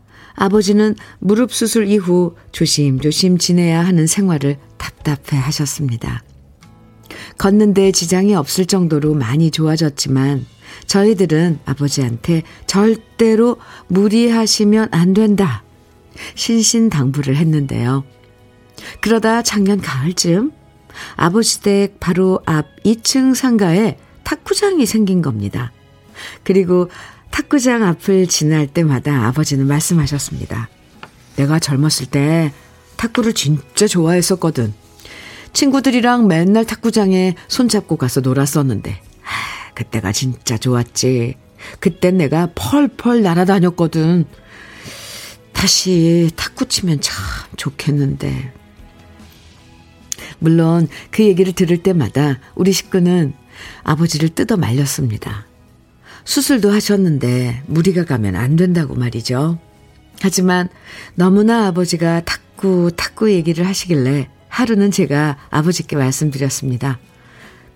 아버지는 0.42 0.96
무릎 1.20 1.54
수술 1.54 1.86
이후 1.86 2.36
조심조심 2.52 3.38
지내야 3.38 3.86
하는 3.86 4.08
생활을 4.08 4.58
답답해 4.80 5.40
하셨습니다. 5.40 6.24
걷는데 7.38 7.92
지장이 7.92 8.34
없을 8.34 8.66
정도로 8.66 9.14
많이 9.14 9.52
좋아졌지만 9.52 10.48
저희들은 10.88 11.60
아버지한테 11.66 12.42
절대로 12.66 13.58
무리하시면 13.86 14.88
안 14.90 15.14
된다. 15.14 15.64
신신당부를 16.34 17.36
했는데요. 17.36 18.04
그러다 19.00 19.44
작년 19.44 19.80
가을쯤 19.80 20.54
아버지 21.18 21.62
댁 21.62 22.00
바로 22.00 22.40
앞 22.48 22.66
2층 22.84 23.36
상가에 23.36 24.00
탁구장이 24.24 24.88
생긴 24.88 25.22
겁니다. 25.22 25.72
그리고 26.44 26.90
탁구장 27.42 27.84
앞을 27.84 28.28
지날 28.28 28.68
때마다 28.68 29.26
아버지는 29.26 29.66
말씀하셨습니다. 29.66 30.70
내가 31.38 31.58
젊었을 31.58 32.06
때 32.06 32.54
탁구를 32.98 33.34
진짜 33.34 33.88
좋아했었거든. 33.88 34.74
친구들이랑 35.52 36.28
맨날 36.28 36.66
탁구장에 36.66 37.36
손잡고 37.48 37.98
가서 37.98 38.22
놀았었는데, 38.22 38.92
아, 38.92 39.74
그때가 39.74 40.12
진짜 40.12 40.58
좋았지. 40.58 41.36
그땐 41.80 42.18
내가 42.18 42.50
펄펄 42.54 43.24
날아다녔거든. 43.24 44.26
다시 45.52 46.30
탁구 46.36 46.68
치면 46.68 47.02
참 47.02 47.16
좋겠는데. 47.58 48.54
물론 50.38 50.88
그 51.10 51.24
얘기를 51.24 51.54
들을 51.54 51.82
때마다 51.82 52.40
우리 52.54 52.72
식구는 52.72 53.34
아버지를 53.84 54.30
뜯어 54.30 54.58
말렸습니다. 54.58 55.48
수술도 56.24 56.72
하셨는데 56.72 57.64
무리가 57.68 58.06
가면 58.06 58.36
안 58.36 58.56
된다고 58.56 58.96
말이죠. 58.96 59.60
하지만 60.22 60.70
너무나 61.16 61.68
아버지가 61.68 62.22
탁구, 62.22 62.92
탁구 62.96 63.32
얘기를 63.32 63.66
하시길래 63.66 64.30
하루는 64.48 64.92
제가 64.92 65.38
아버지께 65.50 65.96
말씀드렸습니다. 65.96 67.00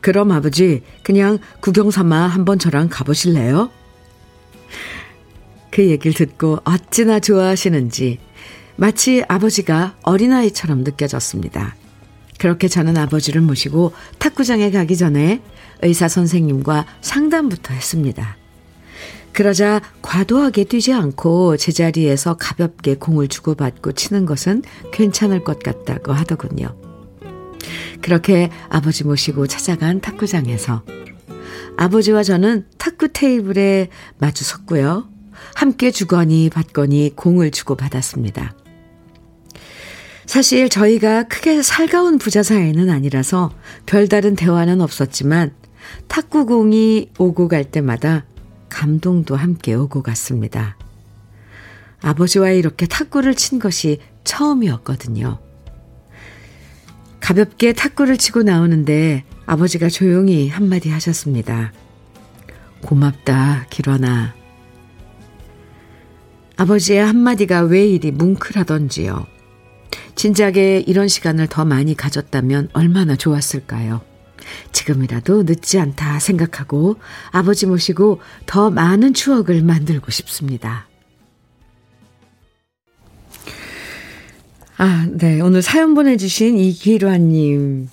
그럼 0.02 0.32
아버지, 0.32 0.84
그냥 1.02 1.40
구경 1.62 1.90
삼아 1.90 2.28
한번 2.28 2.60
저랑 2.60 2.90
가보실래요? 2.90 3.72
그 5.72 5.88
얘기를 5.90 6.14
듣고 6.14 6.60
어찌나 6.64 7.20
좋아하시는지 7.20 8.20
마치 8.76 9.24
아버지가 9.28 9.96
어린아이처럼 10.04 10.84
느껴졌습니다. 10.84 11.76
그렇게 12.38 12.68
저는 12.68 12.98
아버지를 12.98 13.42
모시고 13.42 13.94
탁구장에 14.20 14.70
가기 14.72 14.98
전에 14.98 15.42
의사 15.86 16.08
선생님과 16.08 16.86
상담부터 17.02 17.74
했습니다. 17.74 18.38
그러자 19.32 19.82
과도하게 20.02 20.64
뛰지 20.64 20.94
않고 20.94 21.58
제자리에서 21.58 22.36
가볍게 22.38 22.96
공을 22.96 23.28
주고받고 23.28 23.92
치는 23.92 24.26
것은 24.26 24.64
괜찮을 24.94 25.44
것 25.44 25.60
같다고 25.60 26.14
하더군요. 26.14 26.76
그렇게 28.02 28.50
아버지 28.70 29.04
모시고 29.04 29.48
찾아간 29.48 30.00
탁구장에서 30.00 30.84
아버지와 31.76 32.24
저는 32.24 32.66
탁구 32.78 33.10
테이블에 33.10 33.90
마주 34.20 34.46
섰고요. 34.46 35.10
함께 35.54 35.92
주거니 35.92 36.50
받거니 36.50 37.14
공을 37.16 37.52
주고받았습니다. 37.52 38.56
사실 40.26 40.70
저희가 40.70 41.24
크게 41.24 41.62
살가운 41.62 42.18
부자 42.18 42.42
사이는 42.42 42.90
아니라서 42.90 43.52
별다른 43.86 44.36
대화는 44.36 44.82
없었지만 44.82 45.52
탁구공이 46.08 47.12
오고 47.18 47.48
갈 47.48 47.64
때마다 47.66 48.26
감동도 48.70 49.36
함께 49.36 49.74
오고 49.74 50.04
갔습니다. 50.04 50.78
아버지와 52.02 52.52
이렇게 52.52 52.86
탁구를 52.86 53.36
친 53.36 53.60
것이 53.60 54.00
처음이었거든요. 54.24 55.40
가볍게 57.20 57.74
탁구를 57.74 58.18
치고 58.18 58.44
나오는데 58.44 59.24
아버지가 59.46 59.90
조용히 59.90 60.50
한마디 60.50 60.90
하셨습니다. 60.90 61.74
고맙다, 62.84 63.66
길원아. 63.70 64.36
아버지의 66.58 67.04
한마디가 67.04 67.62
왜 67.62 67.88
이리 67.88 68.12
뭉클하던지요. 68.12 69.26
진작에 70.16 70.84
이런 70.88 71.08
시간을 71.08 71.48
더 71.48 71.66
많이 71.66 71.96
가졌다면 71.96 72.70
얼마나 72.74 73.16
좋았을까요? 73.16 74.02
지금이라도 74.72 75.44
늦지 75.44 75.80
않다 75.80 76.20
생각하고 76.20 76.98
아버지 77.32 77.66
모시고 77.66 78.20
더 78.46 78.70
많은 78.70 79.14
추억을 79.14 79.62
만들고 79.62 80.12
싶습니다. 80.12 80.88
아, 84.78 85.08
네. 85.10 85.40
오늘 85.40 85.62
사연 85.62 85.94
보내주신 85.94 86.58
이기환님께서요, 86.58 87.92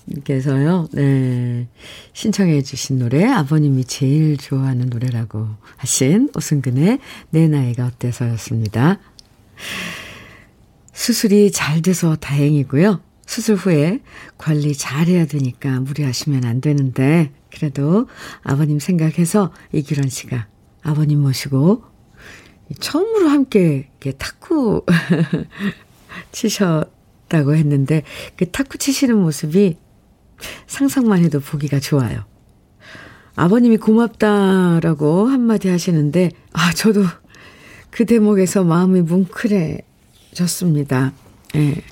네. 0.93 1.69
신청해주신 2.13 2.99
노래, 2.99 3.25
아버님이 3.25 3.85
제일 3.85 4.37
좋아하는 4.37 4.89
노래라고 4.89 5.47
하신 5.77 6.31
오승근의 6.37 6.99
내 7.31 7.47
나이가 7.47 7.87
어때서였습니다. 7.87 8.99
수술이 10.93 11.53
잘 11.53 11.83
돼서 11.83 12.17
다행이고요. 12.17 13.01
수술 13.33 13.57
후에 13.57 14.01
관리 14.37 14.75
잘 14.75 15.07
해야 15.07 15.25
되니까 15.25 15.81
무리하시면 15.81 16.45
안 16.45 16.61
되는데, 16.61 17.33
그래도 17.51 18.07
아버님 18.43 18.79
생각해서 18.79 19.55
이규란 19.73 20.11
씨가 20.11 20.49
아버님 20.83 21.23
모시고 21.23 21.83
처음으로 22.79 23.31
함께 23.31 23.89
탁구 24.19 24.85
치셨다고 26.33 27.55
했는데, 27.55 28.03
그 28.37 28.51
탁구 28.51 28.77
치시는 28.77 29.17
모습이 29.17 29.79
상상만 30.67 31.25
해도 31.25 31.41
보기가 31.41 31.81
좋아요. 31.81 32.27
아버님이 33.35 33.79
고맙다라고 33.79 35.29
한마디 35.29 35.71
하시는데, 35.71 36.33
아, 36.53 36.71
저도 36.75 37.07
그 37.89 38.05
대목에서 38.05 38.65
마음이 38.65 39.01
뭉클해졌습니다. 39.01 41.15
예. 41.55 41.59
네. 41.59 41.83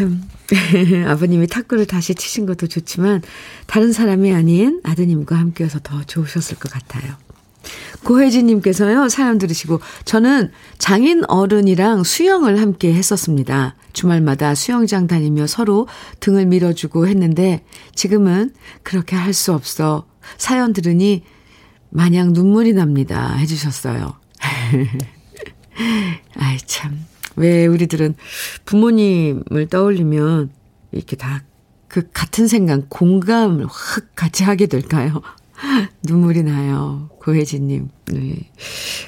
참. 0.00 0.22
아버님이 1.06 1.46
탁구를 1.46 1.86
다시 1.86 2.14
치신 2.14 2.46
것도 2.46 2.66
좋지만 2.66 3.22
다른 3.66 3.92
사람이 3.92 4.32
아닌 4.32 4.80
아드님과 4.82 5.36
함께해서 5.36 5.78
더 5.82 6.02
좋으셨을 6.04 6.58
것 6.58 6.72
같아요. 6.72 7.14
고혜진님께서요, 8.04 9.10
사연 9.10 9.36
들으시고, 9.36 9.80
저는 10.06 10.50
장인 10.78 11.22
어른이랑 11.28 12.04
수영을 12.04 12.58
함께 12.58 12.94
했었습니다. 12.94 13.76
주말마다 13.92 14.54
수영장 14.54 15.06
다니며 15.06 15.46
서로 15.46 15.86
등을 16.20 16.46
밀어주고 16.46 17.06
했는데, 17.06 17.62
지금은 17.94 18.54
그렇게 18.82 19.16
할 19.16 19.34
수 19.34 19.52
없어. 19.52 20.06
사연 20.38 20.72
들으니 20.72 21.22
마냥 21.90 22.32
눈물이 22.32 22.72
납니다. 22.72 23.34
해주셨어요. 23.36 24.14
아이, 26.38 26.58
참. 26.64 27.04
왜 27.36 27.66
우리들은 27.66 28.14
부모님을 28.64 29.68
떠올리면 29.70 30.50
이렇게 30.92 31.16
다 31.16 31.42
그 31.90 32.08
같은 32.12 32.46
생각, 32.46 32.88
공감을 32.88 33.66
확 33.66 34.14
같이 34.14 34.44
하게 34.44 34.66
될까요? 34.66 35.20
눈물이 36.06 36.44
나요. 36.44 37.10
고혜진님. 37.18 37.88
네. 38.12 38.50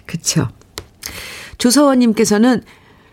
그쵸. 0.04 0.48
조서원님께서는 1.58 2.60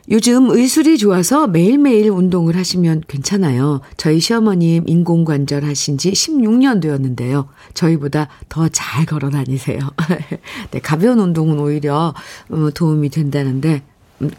요즘 0.09 0.49
의술이 0.49 0.97
좋아서 0.97 1.45
매일매일 1.45 2.09
운동을 2.09 2.57
하시면 2.57 3.03
괜찮아요. 3.07 3.81
저희 3.95 4.19
시어머님 4.19 4.85
인공관절 4.87 5.63
하신 5.63 5.99
지 5.99 6.11
16년 6.13 6.81
되었는데요. 6.81 7.47
저희보다 7.75 8.27
더 8.49 8.67
잘 8.69 9.05
걸어 9.05 9.29
다니세요. 9.29 9.77
네, 10.71 10.79
가벼운 10.79 11.19
운동은 11.19 11.59
오히려 11.59 12.15
어, 12.49 12.69
도움이 12.73 13.09
된다는데 13.09 13.83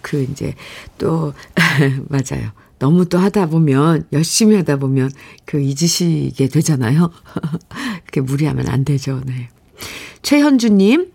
그 0.02 0.22
이제 0.22 0.54
또 0.98 1.32
맞아요. 2.08 2.50
너무 2.78 3.06
또 3.06 3.18
하다 3.18 3.46
보면 3.46 4.06
열심히 4.12 4.56
하다 4.56 4.76
보면 4.76 5.10
그 5.44 5.60
잊으시게 5.60 6.48
되잖아요. 6.48 7.10
그렇게 8.06 8.20
무리하면 8.22 8.68
안 8.68 8.84
되죠. 8.84 9.20
네. 9.26 9.50
최현주 10.22 10.70
님 10.70 11.12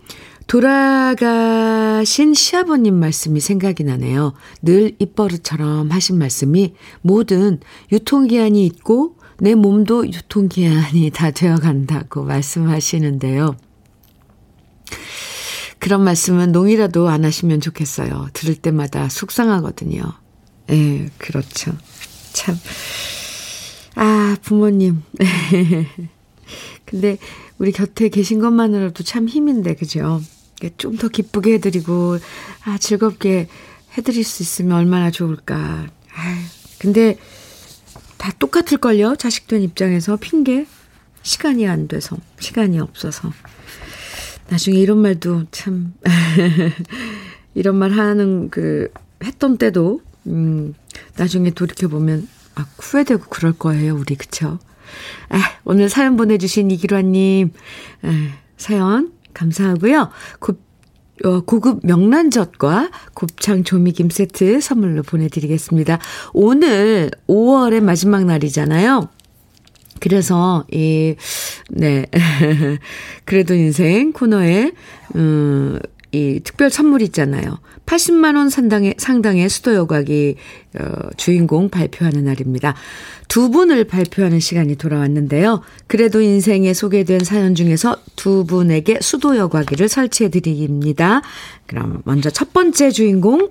돌아가신 0.47 2.35
시아버님 2.35 2.95
말씀이 2.95 3.39
생각이 3.39 3.83
나네요. 3.83 4.33
늘 4.61 4.95
입버릇처럼 4.99 5.89
하신 5.89 6.19
말씀이 6.19 6.75
모든 7.01 7.59
유통기한이 7.91 8.63
있고 8.67 9.15
내 9.39 9.55
몸도 9.55 10.07
유통기한이 10.07 11.09
다 11.11 11.31
되어 11.31 11.55
간다고 11.55 12.23
말씀하시는데요. 12.23 13.55
그런 15.79 16.03
말씀은 16.03 16.51
농이라도 16.51 17.09
안 17.09 17.25
하시면 17.25 17.61
좋겠어요. 17.61 18.29
들을 18.33 18.55
때마다 18.55 19.09
속상하거든요. 19.09 20.03
예, 20.71 21.09
그렇죠. 21.17 21.73
참. 22.33 22.57
아, 23.95 24.35
부모님. 24.41 25.03
근데 26.85 27.17
우리 27.57 27.71
곁에 27.71 28.09
계신 28.09 28.39
것만으로도 28.39 29.03
참 29.03 29.27
힘인데, 29.27 29.75
그죠? 29.75 30.21
좀 30.77 30.97
더 30.97 31.07
기쁘게 31.09 31.53
해드리고, 31.55 32.17
아, 32.63 32.77
즐겁게 32.77 33.47
해드릴 33.97 34.23
수 34.23 34.41
있으면 34.43 34.77
얼마나 34.77 35.11
좋을까. 35.11 35.87
아, 36.15 36.45
근데 36.79 37.17
다 38.17 38.31
똑같을걸요? 38.39 39.15
자식된 39.17 39.61
입장에서 39.61 40.15
핑계? 40.17 40.65
시간이 41.21 41.67
안 41.67 41.87
돼서, 41.87 42.17
시간이 42.39 42.79
없어서. 42.79 43.31
나중에 44.49 44.77
이런 44.77 44.99
말도 44.99 45.45
참, 45.51 45.93
이런 47.53 47.75
말 47.75 47.91
하는 47.91 48.49
그, 48.49 48.89
했던 49.23 49.57
때도, 49.57 50.01
음, 50.27 50.73
나중에 51.17 51.51
돌이켜보면, 51.51 52.27
아, 52.55 52.65
후회되고 52.77 53.25
그럴 53.29 53.53
거예요, 53.53 53.95
우리, 53.95 54.15
그쵸? 54.15 54.59
아, 55.29 55.39
오늘 55.63 55.89
사연 55.89 56.15
보내주신 56.15 56.71
이기라님, 56.71 57.51
아, 58.03 58.29
사연 58.57 59.11
감사하고요. 59.33 60.09
곱, 60.39 60.59
어, 61.23 61.41
고급 61.41 61.85
명란젓과 61.85 62.91
곱창 63.13 63.63
조미김 63.63 64.09
세트 64.09 64.59
선물로 64.59 65.03
보내드리겠습니다. 65.03 65.99
오늘 66.33 67.09
5월의 67.27 67.81
마지막 67.81 68.25
날이잖아요. 68.25 69.09
그래서, 69.99 70.65
이, 70.71 71.15
네. 71.69 72.05
그래도 73.25 73.53
인생 73.53 74.11
코너에, 74.11 74.71
음, 75.15 75.79
이 76.11 76.39
특별 76.43 76.69
선물 76.69 77.01
있잖아요. 77.01 77.59
80만 77.85 78.37
원 78.37 78.49
상당의, 78.49 78.95
상당의 78.97 79.49
수도 79.49 79.75
여과기, 79.75 80.37
어, 80.79 81.09
주인공 81.17 81.69
발표하는 81.69 82.23
날입니다. 82.23 82.73
두 83.27 83.51
분을 83.51 83.83
발표하는 83.83 84.39
시간이 84.39 84.75
돌아왔는데요. 84.75 85.61
그래도 85.87 86.21
인생에 86.21 86.73
소개된 86.73 87.19
사연 87.25 87.53
중에서 87.53 87.97
두 88.15 88.45
분에게 88.45 88.99
수도 89.01 89.37
여과기를 89.37 89.89
설치해 89.89 90.29
드립니다. 90.29 91.21
그럼 91.67 92.01
먼저 92.05 92.29
첫 92.29 92.53
번째 92.53 92.91
주인공, 92.91 93.49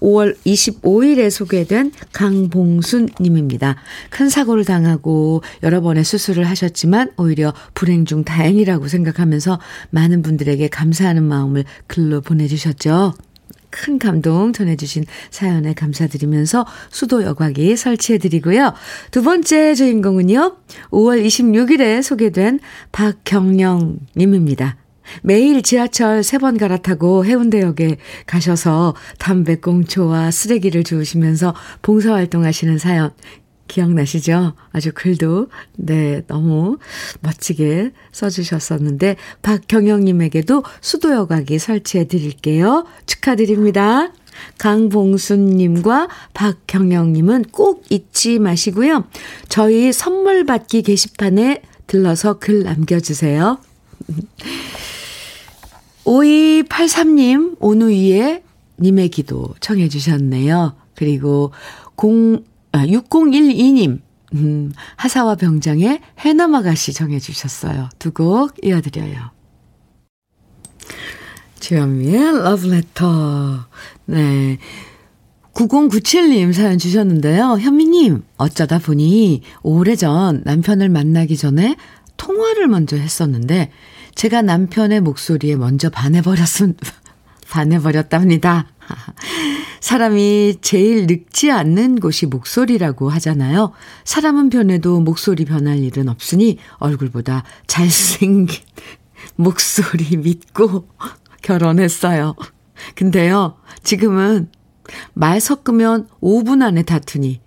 5월 0.00 0.36
25일에 0.44 1.30
소개된 1.30 1.92
강봉순 2.12 3.08
님입니다. 3.20 3.76
큰 4.10 4.28
사고를 4.28 4.64
당하고 4.64 5.42
여러 5.62 5.80
번의 5.80 6.04
수술을 6.04 6.44
하셨지만 6.44 7.12
오히려 7.16 7.52
불행 7.74 8.04
중 8.04 8.24
다행이라고 8.24 8.88
생각하면서 8.88 9.60
많은 9.90 10.22
분들에게 10.22 10.68
감사하는 10.68 11.22
마음을 11.22 11.64
글로 11.86 12.20
보내주셨죠. 12.20 13.14
큰 13.74 13.98
감동 13.98 14.52
전해주신 14.52 15.04
사연에 15.30 15.74
감사드리면서 15.74 16.64
수도 16.90 17.24
여과기 17.24 17.76
설치해드리고요. 17.76 18.72
두 19.10 19.22
번째 19.22 19.74
주인공은요, 19.74 20.56
5월 20.90 21.26
26일에 21.26 22.00
소개된 22.00 22.60
박경령 22.92 23.98
님입니다. 24.16 24.76
매일 25.22 25.62
지하철 25.62 26.22
세번 26.22 26.56
갈아타고 26.58 27.24
해운대역에 27.24 27.96
가셔서 28.26 28.94
담배꽁초와 29.18 30.30
쓰레기를 30.30 30.84
주우시면서 30.84 31.54
봉사활동 31.82 32.44
하시는 32.44 32.78
사연 32.78 33.10
기억나시죠? 33.66 34.54
아주 34.72 34.92
글도, 34.94 35.48
네, 35.76 36.22
너무 36.26 36.78
멋지게 37.20 37.92
써주셨었는데, 38.12 39.16
박경영님에게도 39.42 40.62
수도여과기 40.80 41.58
설치해 41.58 42.04
드릴게요. 42.06 42.84
축하드립니다. 43.06 44.12
강봉순님과 44.58 46.08
박경영님은 46.34 47.46
꼭 47.52 47.84
잊지 47.88 48.38
마시고요. 48.38 49.04
저희 49.48 49.92
선물 49.92 50.44
받기 50.44 50.82
게시판에 50.82 51.62
들러서 51.86 52.38
글 52.38 52.64
남겨주세요. 52.64 53.58
5283님, 56.04 57.56
오누이의 57.60 58.42
님의 58.80 59.08
기도 59.08 59.54
청해 59.60 59.88
주셨네요. 59.88 60.74
그리고 60.94 61.52
0, 62.02 62.44
아, 62.72 62.86
6012님, 62.86 64.00
음, 64.34 64.72
하사와 64.96 65.36
병장의 65.36 66.00
해남아가씨 66.18 66.92
정해 66.92 67.18
주셨어요. 67.18 67.88
두 67.98 68.10
곡 68.12 68.54
이어드려요. 68.64 69.30
주현미의 71.60 72.42
러브레터. 72.42 73.66
네. 74.06 74.58
9097님 75.54 76.52
사연 76.52 76.78
주셨는데요. 76.78 77.58
현미님, 77.60 78.24
어쩌다 78.36 78.78
보니 78.80 79.42
오래전 79.62 80.42
남편을 80.44 80.88
만나기 80.88 81.36
전에 81.36 81.76
통화를 82.16 82.66
먼저 82.66 82.96
했었는데, 82.96 83.70
제가 84.14 84.42
남편의 84.42 85.00
목소리에 85.00 85.56
먼저 85.56 85.90
반해버렸음, 85.90 86.74
반해버렸답니다. 87.50 88.66
사람이 89.80 90.56
제일 90.62 91.06
늙지 91.06 91.50
않는 91.50 92.00
곳이 92.00 92.26
목소리라고 92.26 93.10
하잖아요. 93.10 93.72
사람은 94.04 94.48
변해도 94.50 95.00
목소리 95.00 95.44
변할 95.44 95.78
일은 95.78 96.08
없으니 96.08 96.58
얼굴보다 96.78 97.44
잘생긴 97.66 98.60
목소리 99.36 100.16
믿고 100.16 100.88
결혼했어요. 101.42 102.34
근데요, 102.94 103.56
지금은 103.82 104.50
말 105.12 105.40
섞으면 105.40 106.08
5분 106.20 106.62
안에 106.62 106.82
다투니 106.82 107.40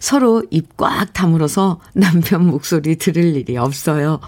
서로 0.00 0.42
입 0.50 0.76
꽉 0.76 1.12
다물어서 1.12 1.80
남편 1.94 2.46
목소리 2.46 2.96
들을 2.96 3.36
일이 3.36 3.56
없어요. 3.56 4.20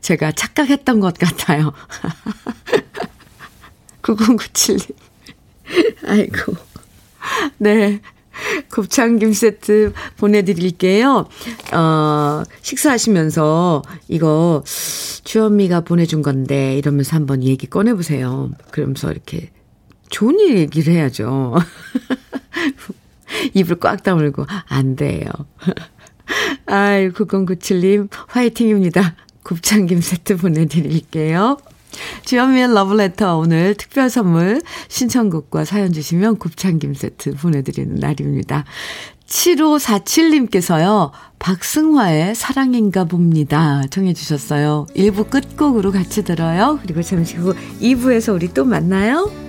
제가 0.00 0.32
착각했던 0.32 1.00
것 1.00 1.16
같아요. 1.18 1.72
9097님. 4.02 4.94
아이고. 6.06 6.54
네. 7.58 8.00
곱창김 8.72 9.32
세트 9.32 9.92
보내드릴게요. 10.16 11.28
어, 11.72 12.42
식사하시면서 12.62 13.82
이거 14.08 14.62
주현미가 15.24 15.82
보내준 15.82 16.22
건데 16.22 16.76
이러면서 16.76 17.16
한번 17.16 17.42
얘기 17.42 17.66
꺼내보세요. 17.66 18.50
그러면서 18.70 19.10
이렇게 19.10 19.50
좋은 20.10 20.40
얘기를 20.40 20.92
해야죠. 20.92 21.54
입을 23.54 23.76
꽉 23.80 24.02
다물고 24.02 24.46
안 24.68 24.96
돼요. 24.96 25.26
아이, 26.66 27.10
9097님 27.10 28.08
화이팅입니다. 28.28 29.16
곱창김 29.44 30.00
세트 30.00 30.36
보내드릴게요. 30.38 31.58
주현미의 32.24 32.74
러브레터 32.74 33.36
오늘 33.38 33.74
특별 33.76 34.10
선물 34.10 34.60
신청곡과 34.88 35.64
사연 35.64 35.92
주시면 35.92 36.38
곱창김 36.38 36.94
세트 36.94 37.36
보내드리는 37.36 37.94
날입니다. 37.94 38.64
7547님께서요. 39.26 41.10
박승화의 41.38 42.34
사랑인가 42.34 43.04
봅니다. 43.04 43.82
청해 43.90 44.14
주셨어요. 44.14 44.86
1부 44.96 45.30
끝곡으로 45.30 45.92
같이 45.92 46.24
들어요. 46.24 46.78
그리고 46.82 47.02
잠시 47.02 47.36
후 47.36 47.54
2부에서 47.80 48.34
우리 48.34 48.48
또 48.48 48.64
만나요. 48.64 49.43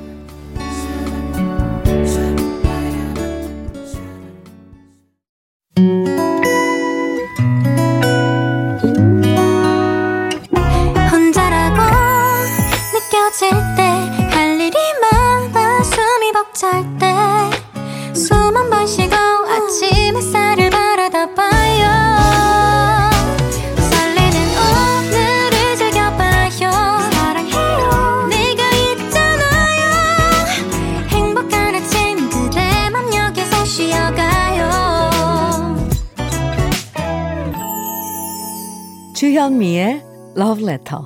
Letter. 40.76 41.00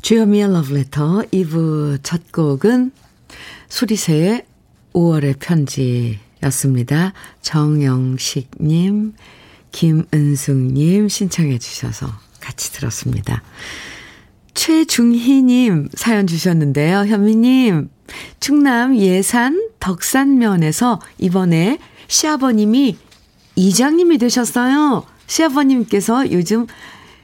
주현미의 0.00 0.48
Letter 0.70 1.28
2부 1.30 1.98
첫 2.02 2.32
곡은 2.32 2.92
수리새의 3.68 4.46
5월의 4.94 5.38
편지였습니다. 5.38 7.12
정영식님, 7.42 9.12
김은숙님 9.72 11.08
신청해 11.08 11.58
주셔서 11.58 12.06
같이 12.40 12.72
들었습니다. 12.72 13.42
최중희님 14.54 15.90
사연 15.94 16.26
주셨는데요. 16.26 17.06
현미님, 17.06 17.90
충남 18.40 18.96
예산 18.96 19.68
덕산면에서 19.80 21.00
이번에 21.18 21.78
시아버님이 22.08 22.96
이장님이 23.56 24.18
되셨어요. 24.18 25.04
시아버님께서 25.26 26.30
요즘 26.32 26.66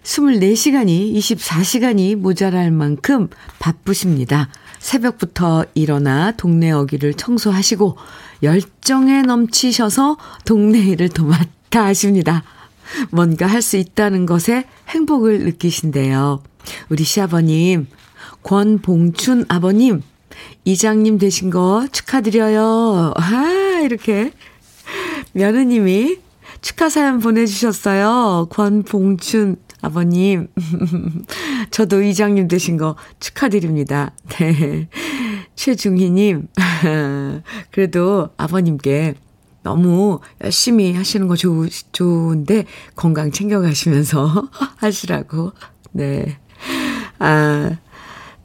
24시간이, 0.05 1.15
24시간이 1.15 2.15
모자랄 2.17 2.71
만큼 2.71 3.29
바쁘십니다. 3.59 4.49
새벽부터 4.79 5.65
일어나 5.75 6.31
동네 6.33 6.71
어귀를 6.71 7.15
청소하시고 7.15 7.97
열정에 8.43 9.23
넘치셔서 9.23 10.17
동네 10.45 10.79
일을 10.79 11.09
도맡아 11.09 11.85
하십니다. 11.87 12.45
뭔가 13.11 13.47
할 13.47 13.63
수 13.63 13.77
있다는 13.77 14.27
것에 14.27 14.65
행복을 14.89 15.41
느끼신대요. 15.41 16.43
우리 16.89 17.03
시아버님, 17.03 17.89
권봉춘 18.45 19.47
아버님, 19.49 20.03
이장님 20.65 21.19
되신 21.19 21.51
거 21.51 21.87
축하드려요. 21.91 23.13
아, 23.17 23.81
이렇게 23.83 24.33
며느님이 25.33 26.19
축하 26.61 26.89
사연 26.89 27.21
보내주셨어요. 27.21 28.49
권봉춘 28.51 29.57
아버님. 29.83 30.49
저도 31.71 32.03
이장님 32.03 32.49
되신 32.49 32.77
거 32.77 32.97
축하드립니다. 33.21 34.13
네. 34.31 34.89
최중희님. 35.55 36.49
그래도 37.71 38.31
아버님께 38.37 39.15
너무 39.63 40.21
열심히 40.43 40.93
하시는 40.95 41.27
거 41.27 41.37
좋, 41.37 41.69
좋은데 41.93 42.67
건강 42.95 43.31
챙겨가시면서 43.31 44.49
하시라고. 44.79 45.53
네. 45.93 46.39
아, 47.19 47.77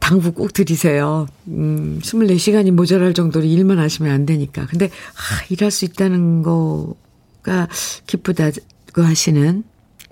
당부 0.01 0.33
꼭 0.33 0.51
드리세요. 0.51 1.27
음, 1.47 2.01
24시간이 2.03 2.71
모자랄 2.71 3.13
정도로 3.13 3.45
일만 3.45 3.79
하시면 3.79 4.11
안 4.11 4.25
되니까. 4.25 4.65
근데, 4.65 4.87
아, 4.87 5.45
일할 5.49 5.71
수 5.71 5.85
있다는 5.85 6.41
거가 6.41 7.69
기쁘다고 8.07 9.03
하시는, 9.03 9.63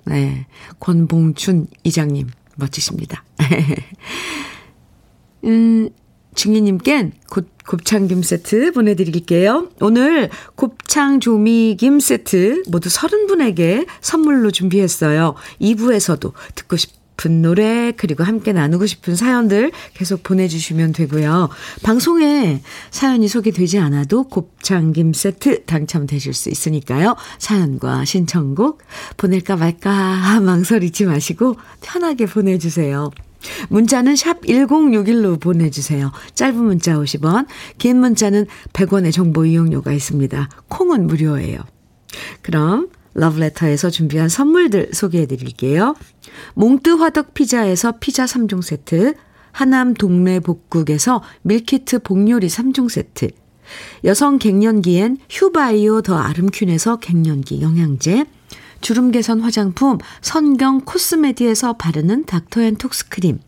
네. 0.06 0.46
권봉춘 0.78 1.66
이장님, 1.84 2.28
멋지십니다. 2.56 3.24
음, 5.44 5.90
중희님껜 6.34 7.12
곱창김 7.66 8.22
세트 8.22 8.72
보내드릴게요. 8.72 9.68
오늘 9.80 10.30
곱창 10.54 11.20
조미김 11.20 12.00
세트 12.00 12.64
모두 12.68 12.88
30분에게 12.88 13.86
선물로 14.00 14.50
준비했어요. 14.50 15.34
2부에서도 15.60 16.32
듣고 16.54 16.76
싶 16.76 16.99
싶은 17.20 17.42
노래, 17.42 17.92
그리고 17.96 18.24
함께 18.24 18.52
나누고 18.52 18.86
싶은 18.86 19.14
사연들 19.14 19.70
계속 19.94 20.22
보내주시면 20.22 20.92
되고요. 20.92 21.50
방송에 21.82 22.62
사연이 22.90 23.28
소개되지 23.28 23.78
않아도 23.78 24.24
곱창김 24.24 25.12
세트 25.12 25.64
당첨되실 25.64 26.32
수 26.32 26.48
있으니까요. 26.48 27.16
사연과 27.38 28.06
신청곡 28.06 28.82
보낼까 29.18 29.56
말까 29.56 30.40
망설이지 30.40 31.04
마시고 31.04 31.56
편하게 31.82 32.26
보내주세요. 32.26 33.10
문자는 33.68 34.16
샵 34.16 34.42
1061로 34.42 35.40
보내주세요. 35.40 36.12
짧은 36.34 36.62
문자 36.62 36.94
50원, 36.94 37.46
긴 37.78 38.00
문자는 38.00 38.46
100원의 38.72 39.12
정보 39.12 39.44
이용료가 39.44 39.92
있습니다. 39.92 40.48
콩은 40.68 41.06
무료예요. 41.06 41.58
그럼 42.42 42.88
러브레터에서 43.14 43.90
준비한 43.90 44.28
선물들 44.28 44.90
소개해 44.92 45.26
드릴게요. 45.26 45.94
몽뜨 46.54 46.90
화덕 46.90 47.34
피자에서 47.34 47.94
피자 48.00 48.24
3종 48.24 48.62
세트, 48.62 49.14
하남 49.52 49.94
동네 49.94 50.40
복국에서 50.40 51.22
밀키트 51.42 52.00
복요리 52.00 52.46
3종 52.46 52.88
세트, 52.88 53.30
여성 54.04 54.38
갱년기엔 54.38 55.18
휴바이오 55.28 56.02
더 56.02 56.18
아름퀸에서 56.18 56.96
갱년기 56.96 57.62
영양제, 57.62 58.26
주름 58.80 59.10
개선 59.10 59.40
화장품 59.40 59.98
선경 60.22 60.82
코스메디에서 60.82 61.74
바르는 61.74 62.24
닥터앤톡스 62.24 63.08
크림, 63.08 63.40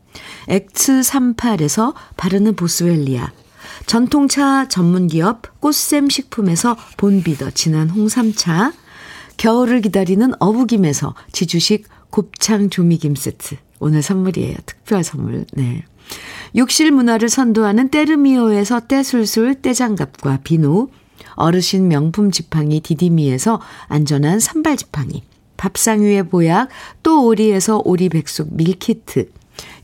X38에서 0.48 1.94
바르는 2.16 2.55
보스웰리아, 2.57 3.33
전통차 3.87 4.68
전문기업 4.68 5.61
꽃샘 5.61 6.09
식품에서 6.09 6.77
본비더 6.98 7.51
진한 7.53 7.88
홍삼차, 7.88 8.72
겨울을 9.42 9.81
기다리는 9.81 10.35
어부김에서 10.38 11.16
지주식 11.33 11.88
곱창 12.11 12.70
조미김 12.70 13.16
세트. 13.16 13.57
오늘 13.81 14.00
선물이에요. 14.00 14.55
특별 14.66 15.02
선물. 15.02 15.46
네. 15.52 15.83
욕실 16.55 16.92
문화를 16.92 17.28
선도하는 17.28 17.88
때르미오에서 17.88 18.87
때술술 18.87 19.57
때장갑과 19.57 20.42
비누, 20.44 20.87
어르신 21.35 21.88
명품 21.88 22.31
지팡이 22.31 22.78
디디미에서 22.78 23.61
안전한 23.88 24.38
산발 24.38 24.76
지팡이, 24.76 25.24
밥상 25.57 26.02
위의 26.02 26.28
보약 26.28 26.68
또 27.02 27.26
오리에서 27.26 27.83
오리 27.85 28.11
백숙 28.11 28.55
밀키트, 28.55 29.28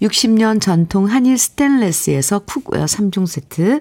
60년 0.02 0.60
전통 0.60 1.06
한일 1.06 1.36
스텐레스에서 1.36 2.40
cookware 2.40 2.84
3종 2.84 3.26
세트, 3.26 3.80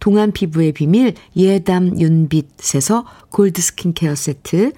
동안 0.00 0.32
피부의 0.32 0.72
비밀 0.72 1.14
예담 1.36 1.98
윤빛에서 1.98 3.06
골드 3.30 3.60
스킨케어 3.60 4.14
세트, 4.14 4.72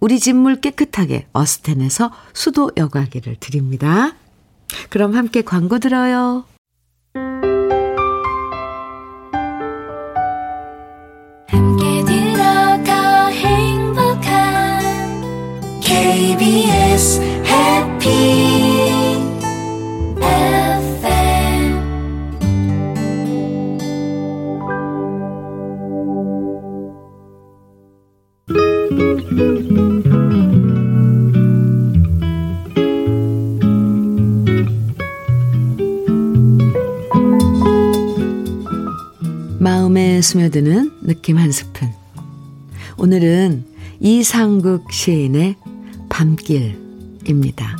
우리 0.00 0.18
집물 0.18 0.60
깨끗하게 0.60 1.26
어스텐에서 1.32 2.12
수도 2.32 2.72
여과기를 2.76 3.36
드립니다. 3.38 4.16
그럼 4.90 5.14
함께 5.14 5.42
광고 5.42 5.78
들어요. 5.78 6.44
함께 11.46 12.04
들어가 12.04 13.28
행복한 13.28 14.80
KBS 15.80 17.20
해피 17.20 18.51
마음에 40.12 40.20
스며드는 40.20 40.98
느낌 41.00 41.38
한 41.38 41.50
스푼. 41.50 41.88
오늘은 42.98 43.64
이상국 44.00 44.92
시인의 44.92 45.56
밤길입니다. 46.10 47.76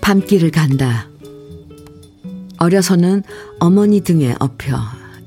밤길을 0.00 0.50
간다. 0.50 1.08
어려서는 2.58 3.22
어머니 3.60 4.00
등에 4.00 4.34
업혀 4.40 4.76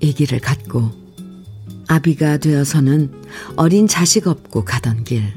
이 0.02 0.12
길을 0.12 0.40
갔고, 0.40 0.92
아비가 1.88 2.38
되어서는 2.38 3.12
어린 3.56 3.88
자식 3.88 4.28
없고 4.28 4.66
가던 4.66 5.06
길, 5.06 5.34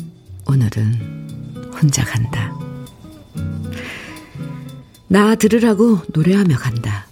오늘은 0.48 1.70
혼자 1.80 2.04
간다. 2.04 2.49
나 5.12 5.35
들으라고 5.35 5.99
노래하며 6.14 6.57
간다. 6.57 7.07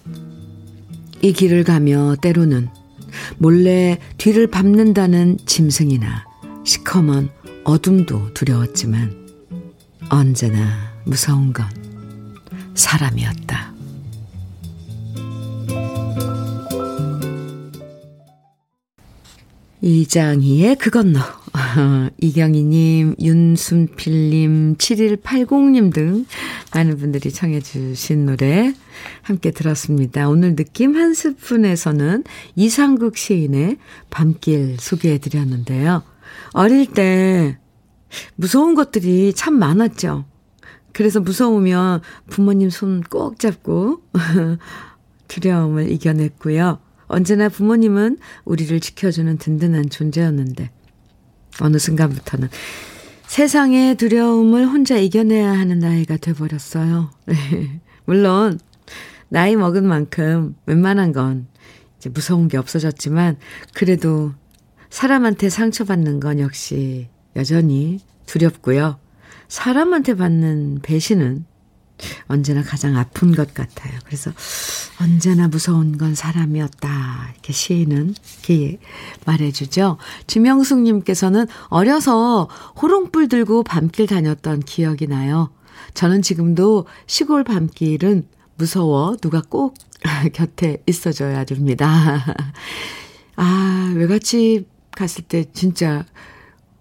이 1.20 1.32
길을 1.32 1.64
가며 1.64 2.14
때로는 2.22 2.68
몰래 3.38 3.98
뒤를 4.18 4.46
밟는다는 4.46 5.38
짐승이나 5.46 6.24
시커먼 6.64 7.28
어둠도 7.64 8.34
두려웠지만 8.34 9.26
언제나 10.10 10.94
무서운 11.04 11.52
건 11.52 11.66
사람이었다. 12.74 13.74
이장희의 19.80 20.76
그 20.76 20.90
건 20.90 21.12
너. 21.12 21.37
이경희님, 22.20 23.16
윤순필님, 23.20 24.76
7180님 24.76 25.92
등 25.92 26.26
많은 26.74 26.98
분들이 26.98 27.30
청해주신 27.32 28.26
노래 28.26 28.74
함께 29.22 29.50
들었습니다. 29.50 30.28
오늘 30.28 30.56
느낌 30.56 30.96
한 30.96 31.14
스푼에서는 31.14 32.24
이상국 32.56 33.16
시인의 33.16 33.78
밤길 34.10 34.76
소개해드렸는데요. 34.78 36.02
어릴 36.52 36.86
때 36.86 37.58
무서운 38.36 38.74
것들이 38.74 39.32
참 39.34 39.58
많았죠. 39.58 40.24
그래서 40.92 41.20
무서우면 41.20 42.00
부모님 42.28 42.70
손 42.70 43.02
꼭 43.08 43.38
잡고 43.38 44.02
두려움을 45.28 45.90
이겨냈고요. 45.92 46.78
언제나 47.06 47.48
부모님은 47.48 48.18
우리를 48.44 48.80
지켜주는 48.80 49.38
든든한 49.38 49.90
존재였는데, 49.90 50.70
어느 51.60 51.78
순간부터는 51.78 52.48
세상의 53.26 53.96
두려움을 53.96 54.66
혼자 54.66 54.96
이겨내야 54.96 55.50
하는 55.50 55.78
나이가 55.78 56.16
돼버렸어요. 56.16 57.10
네. 57.26 57.80
물론, 58.06 58.58
나이 59.28 59.54
먹은 59.54 59.86
만큼 59.86 60.56
웬만한 60.64 61.12
건 61.12 61.46
이제 61.98 62.08
무서운 62.08 62.48
게 62.48 62.56
없어졌지만, 62.56 63.36
그래도 63.74 64.32
사람한테 64.88 65.50
상처받는 65.50 66.20
건 66.20 66.40
역시 66.40 67.08
여전히 67.36 68.00
두렵고요. 68.24 68.98
사람한테 69.48 70.14
받는 70.14 70.80
배신은 70.82 71.44
언제나 72.26 72.62
가장 72.62 72.96
아픈 72.96 73.34
것 73.34 73.54
같아요. 73.54 73.98
그래서 74.04 74.30
언제나 75.00 75.48
무서운 75.48 75.98
건 75.98 76.14
사람이었다. 76.14 77.30
이렇게 77.32 77.52
시인은 77.52 78.14
이렇게 78.42 78.78
말해주죠. 79.24 79.98
지명숙님께서는 80.26 81.46
어려서 81.68 82.48
호롱불 82.80 83.28
들고 83.28 83.62
밤길 83.62 84.06
다녔던 84.06 84.60
기억이 84.60 85.06
나요. 85.06 85.50
저는 85.94 86.22
지금도 86.22 86.86
시골 87.06 87.44
밤길은 87.44 88.26
무서워 88.56 89.16
누가 89.16 89.42
꼭 89.48 89.74
곁에 90.32 90.82
있어줘야 90.86 91.44
됩니다. 91.44 92.34
아, 93.36 93.92
외갓집 93.94 94.66
갔을 94.92 95.22
때 95.24 95.44
진짜 95.52 96.04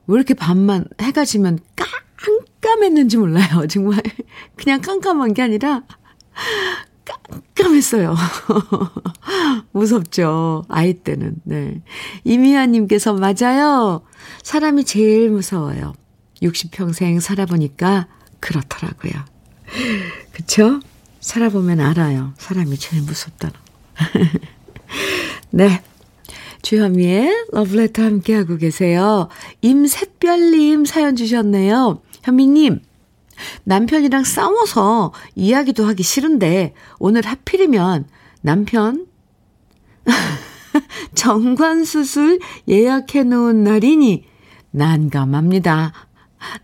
왜 0.08 0.16
이렇게 0.16 0.34
밤만 0.34 0.86
해가 1.00 1.26
지면 1.26 1.60
깜깜했는지 2.68 3.18
몰라요. 3.18 3.68
정말 3.70 4.02
그냥 4.58 4.82
깜깜한 4.82 5.34
게 5.34 5.42
아니라 5.42 5.84
깜깜했어요. 7.56 8.16
무섭죠. 9.72 10.66
아이 10.68 10.94
때는. 10.94 11.36
네. 11.44 11.82
이미아 12.26 12.66
님께서 12.66 13.14
맞아요. 13.14 14.02
사람이 14.44 14.84
제일 14.84 15.30
무서워요. 15.30 15.94
60평생 16.42 17.20
살아보니까 17.22 18.08
그렇더라고요. 18.40 19.14
그쵸? 20.34 20.80
살아보면 21.22 21.80
알아요. 21.80 22.34
사람이 22.38 22.78
제일 22.78 23.02
무섭다는. 23.04 23.56
네. 25.52 25.82
주현미의 26.62 27.48
러브레터 27.54 28.04
함께하고 28.04 28.58
계세요. 28.58 29.30
임샛별님 29.62 30.86
사연 30.86 31.16
주셨네요. 31.16 32.02
현미님, 32.28 32.82
남편이랑 33.64 34.26
싸워서 34.26 35.14
이야기도 35.36 35.86
하기 35.88 36.04
싫은데 36.04 36.74
오늘 37.00 37.26
하필이면 37.26 38.06
남편 38.42 39.08
정관수술 41.16 42.40
예약해 42.68 43.24
놓은 43.24 43.64
날이니 43.64 44.26
난감합니다. 44.72 45.94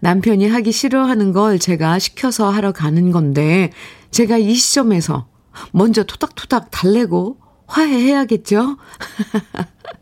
남편이 0.01 0.49
하기 0.49 0.73
싫어하는 0.73 1.31
걸 1.31 1.59
제가 1.59 1.97
시켜서 1.97 2.49
하러 2.49 2.73
가는 2.73 3.11
건데 3.11 3.71
제가 4.11 4.37
이 4.37 4.53
시점에서 4.53 5.29
먼저 5.71 6.03
토닥토닥 6.03 6.71
달래고 6.71 7.37
화해해야겠죠? 7.67 8.77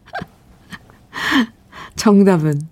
정답은 1.96 2.71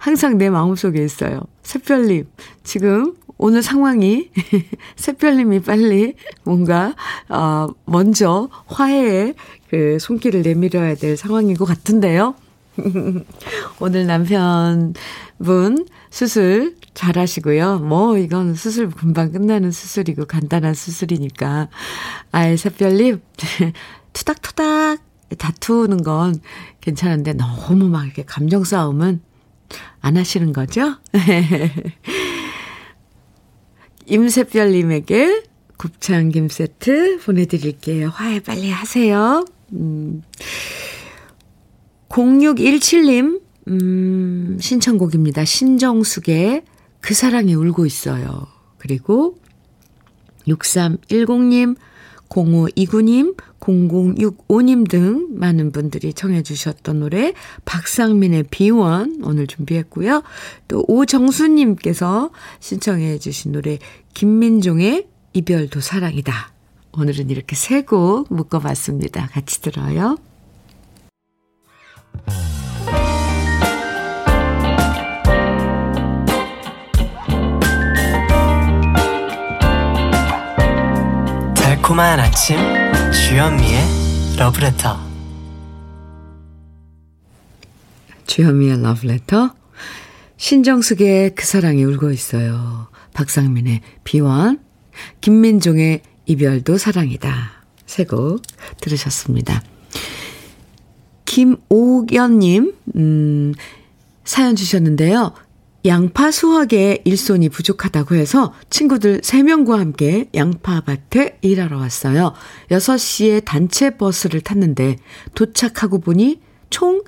항상 0.00 0.38
내 0.38 0.48
마음속에 0.48 1.04
있어요. 1.04 1.42
새별님, 1.62 2.26
지금 2.64 3.14
오늘 3.36 3.62
상황이 3.62 4.30
새별님이 4.96 5.60
빨리 5.60 6.14
뭔가 6.42 6.94
어 7.28 7.68
먼저 7.84 8.48
화해의 8.66 9.34
그 9.68 9.98
손길을 10.00 10.40
내밀어야 10.40 10.94
될 10.94 11.18
상황인 11.18 11.54
것 11.54 11.66
같은데요. 11.66 12.34
오늘 13.78 14.06
남편분 14.06 15.86
수술 16.08 16.76
잘 16.94 17.18
하시고요. 17.18 17.80
뭐, 17.80 18.16
이건 18.16 18.54
수술 18.54 18.88
금방 18.88 19.32
끝나는 19.32 19.70
수술이고 19.70 20.24
간단한 20.24 20.72
수술이니까. 20.72 21.68
아이, 22.32 22.56
새별님, 22.56 23.20
투닥투닥 24.14 25.00
다투는 25.36 26.02
건 26.02 26.40
괜찮은데 26.80 27.34
너무 27.34 27.88
막 27.88 28.04
이렇게 28.06 28.24
감정 28.24 28.64
싸움은 28.64 29.20
안 30.00 30.16
하시는 30.16 30.52
거죠? 30.52 30.96
임새별님에게 34.06 35.44
곱창 35.76 36.28
김 36.30 36.48
세트 36.48 37.20
보내드릴게요. 37.20 38.08
화해 38.08 38.40
빨리 38.40 38.70
하세요. 38.70 39.44
음. 39.72 40.22
0617님, 42.08 43.40
음, 43.68 44.58
신청곡입니다. 44.60 45.44
신정숙의 45.44 46.62
그 47.00 47.14
사랑이 47.14 47.54
울고 47.54 47.86
있어요. 47.86 48.48
그리고 48.78 49.38
6310님, 50.48 51.76
0529님, 52.30 53.36
0065님 53.60 54.88
등 54.88 55.28
많은 55.32 55.72
분들이 55.72 56.14
청해 56.14 56.42
주셨던 56.42 57.00
노래 57.00 57.34
박상민의 57.64 58.44
비원 58.50 59.20
오늘 59.22 59.46
준비했고요. 59.46 60.22
또 60.68 60.84
오정수님께서 60.88 62.30
신청해 62.60 63.18
주신 63.18 63.52
노래 63.52 63.78
김민종의 64.14 65.06
이별도 65.32 65.80
사랑이다. 65.80 66.52
오늘은 66.92 67.30
이렇게 67.30 67.54
세 67.54 67.82
곡 67.82 68.32
묶어봤습니다. 68.32 69.28
같이 69.28 69.60
들어요. 69.60 70.16
달콤한 81.90 82.20
아침 82.20 82.56
주현미의 83.12 83.80
러브레터 84.38 84.96
주현미의 88.26 88.80
러브레터 88.80 89.52
신정숙의 90.36 91.34
그 91.34 91.44
사랑이 91.44 91.82
울고 91.82 92.12
있어요. 92.12 92.86
박상민의 93.12 93.80
비원 94.04 94.60
김민종의 95.20 96.02
이별도 96.26 96.78
사랑이다. 96.78 97.64
세곡 97.86 98.40
들으셨습니다. 98.80 99.60
김오견님, 101.24 102.72
음, 102.94 103.54
사연 104.24 104.54
주셨는데요. 104.54 105.32
양파 105.86 106.30
수확에 106.30 107.00
일손이 107.04 107.48
부족하다고 107.48 108.14
해서 108.14 108.52
친구들 108.68 109.20
3명과 109.22 109.78
함께 109.78 110.28
양파밭에 110.34 111.38
일하러 111.40 111.78
왔어요. 111.78 112.34
6시에 112.70 113.44
단체 113.44 113.96
버스를 113.96 114.42
탔는데 114.42 114.96
도착하고 115.34 116.00
보니 116.00 116.40
총 116.68 117.02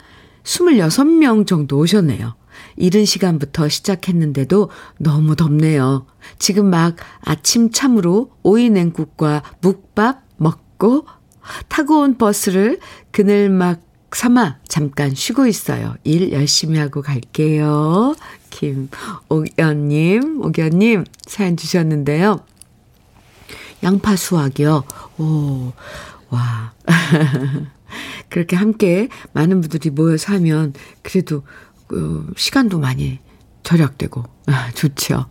26명 0.44 1.46
정도 1.46 1.78
오셨네요. 1.78 2.34
이른 2.76 3.04
시간부터 3.04 3.68
시작했는데도 3.68 4.70
너무 4.98 5.36
덥네요. 5.36 6.06
지금 6.38 6.70
막 6.70 6.96
아침 7.20 7.70
참으로 7.70 8.30
오이냉국과 8.42 9.42
묵밥 9.60 10.22
먹고 10.36 11.06
타고 11.68 12.00
온 12.00 12.16
버스를 12.16 12.78
그늘막 13.10 13.82
삼아 14.12 14.58
잠깐 14.68 15.14
쉬고 15.14 15.46
있어요. 15.46 15.94
일 16.04 16.32
열심히 16.32 16.78
하고 16.78 17.02
갈게요. 17.02 18.14
김옥연님, 18.52 20.42
옥연님 20.44 21.04
사연 21.26 21.56
주셨는데요. 21.56 22.40
양파 23.82 24.14
수확이요. 24.14 24.84
오, 25.18 25.72
와. 26.28 26.72
그렇게 28.28 28.56
함께 28.56 29.08
많은 29.32 29.60
분들이 29.60 29.90
모여서 29.90 30.34
하면 30.34 30.72
그래도 31.02 31.42
그 31.86 32.32
시간도 32.36 32.78
많이 32.78 33.18
절약되고 33.64 34.22
아, 34.46 34.70
좋죠. 34.72 35.26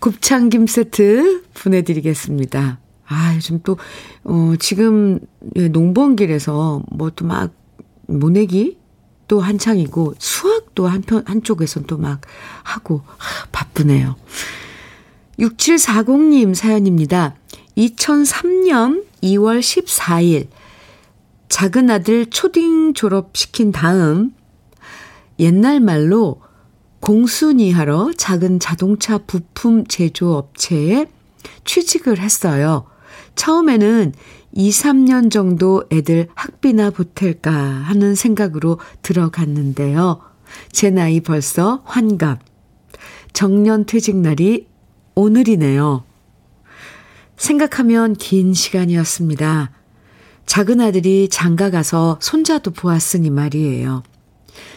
곱창김 0.00 0.66
세트 0.66 1.44
보내드리겠습니다. 1.54 2.78
아, 3.08 3.34
요즘 3.36 3.60
또, 3.62 3.78
어, 4.24 4.54
지금 4.58 5.20
농번길에서 5.54 6.82
뭐 6.90 7.10
또 7.10 7.24
막 7.24 7.52
모내기 8.08 8.78
또 9.28 9.40
한창이고 9.40 10.14
수학도 10.18 10.86
한편 10.86 11.24
한쪽에선 11.26 11.84
또 11.84 11.98
막 11.98 12.20
하고 12.62 13.02
바쁘네요. 13.52 14.16
6740님 15.38 16.54
사연입니다. 16.54 17.34
2003년 17.76 19.04
2월 19.22 19.60
14일 19.60 20.48
작은 21.48 21.90
아들 21.90 22.26
초딩 22.26 22.94
졸업시킨 22.94 23.72
다음 23.72 24.32
옛날 25.38 25.80
말로 25.80 26.40
공순이 27.00 27.72
하러 27.72 28.10
작은 28.16 28.58
자동차 28.58 29.18
부품 29.18 29.86
제조 29.86 30.34
업체에 30.34 31.06
취직을 31.64 32.18
했어요. 32.18 32.86
처음에는 33.36 34.12
2, 34.58 34.70
3년 34.70 35.30
정도 35.30 35.84
애들 35.92 36.28
학비나 36.34 36.88
보탤까 36.88 37.50
하는 37.50 38.14
생각으로 38.14 38.80
들어갔는데요. 39.02 40.22
제 40.72 40.88
나이 40.88 41.20
벌써 41.20 41.82
환갑. 41.84 42.40
정년 43.34 43.84
퇴직 43.84 44.16
날이 44.16 44.66
오늘이네요. 45.14 46.04
생각하면 47.36 48.14
긴 48.14 48.54
시간이었습니다. 48.54 49.72
작은 50.46 50.80
아들이 50.80 51.28
장가 51.28 51.68
가서 51.68 52.18
손자도 52.22 52.70
보았으니 52.70 53.28
말이에요. 53.28 54.04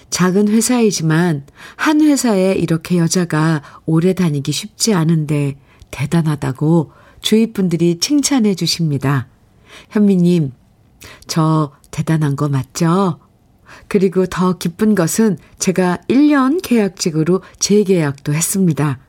작은 0.10 0.50
회사이지만 0.50 1.46
한 1.78 2.02
회사에 2.02 2.52
이렇게 2.52 2.98
여자가 2.98 3.62
오래 3.86 4.12
다니기 4.12 4.52
쉽지 4.52 4.94
않은데 4.94 5.58
대단하다고 5.90 6.92
주위 7.22 7.54
분들이 7.54 8.00
칭찬해 8.00 8.56
주십니다. 8.56 9.30
현미님, 9.90 10.52
저 11.28 11.72
대단한 11.92 12.36
거 12.36 12.50
맞죠? 12.50 13.20
그리고 13.88 14.26
더 14.26 14.58
기쁜 14.58 14.96
것은 14.96 15.38
제가 15.60 16.00
1년 16.08 16.62
계약직으로 16.62 17.42
재계약도 17.60 18.34
했습니다. 18.34 19.00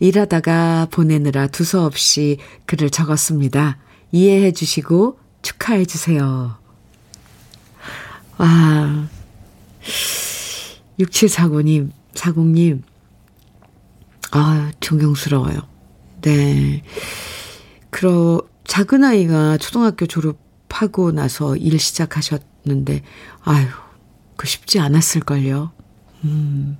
일하다가 0.00 0.88
보내느라 0.90 1.46
두서없이 1.46 2.38
글을 2.66 2.90
적었습니다. 2.90 3.78
이해해 4.12 4.52
주시고 4.52 5.18
축하해 5.42 5.84
주세요. 5.84 6.56
와, 8.38 9.08
6749님, 10.98 11.90
40님, 12.14 12.82
아, 14.32 14.70
존경스러워요. 14.80 15.60
네. 16.22 16.82
그러, 17.90 18.42
작은 18.72 19.04
아이가 19.04 19.58
초등학교 19.58 20.06
졸업하고 20.06 21.12
나서 21.12 21.56
일 21.56 21.78
시작하셨는데, 21.78 23.02
아유, 23.42 23.66
그 24.38 24.46
쉽지 24.46 24.80
않았을걸요. 24.80 25.72
음. 26.24 26.78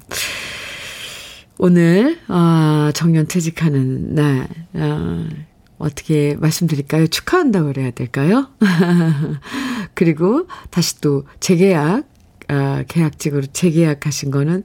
오늘, 1.58 2.18
아, 2.28 2.92
정년 2.94 3.26
퇴직하는 3.28 4.14
날, 4.14 4.48
아, 4.72 5.28
어떻게 5.76 6.34
말씀드릴까요? 6.36 7.08
축하한다고 7.08 7.66
그래야 7.66 7.90
될까요? 7.90 8.48
그리고 9.92 10.46
다시 10.70 10.98
또 11.02 11.26
재계약, 11.40 12.08
아, 12.48 12.84
계약직으로 12.88 13.48
재계약하신 13.52 14.30
거는 14.30 14.64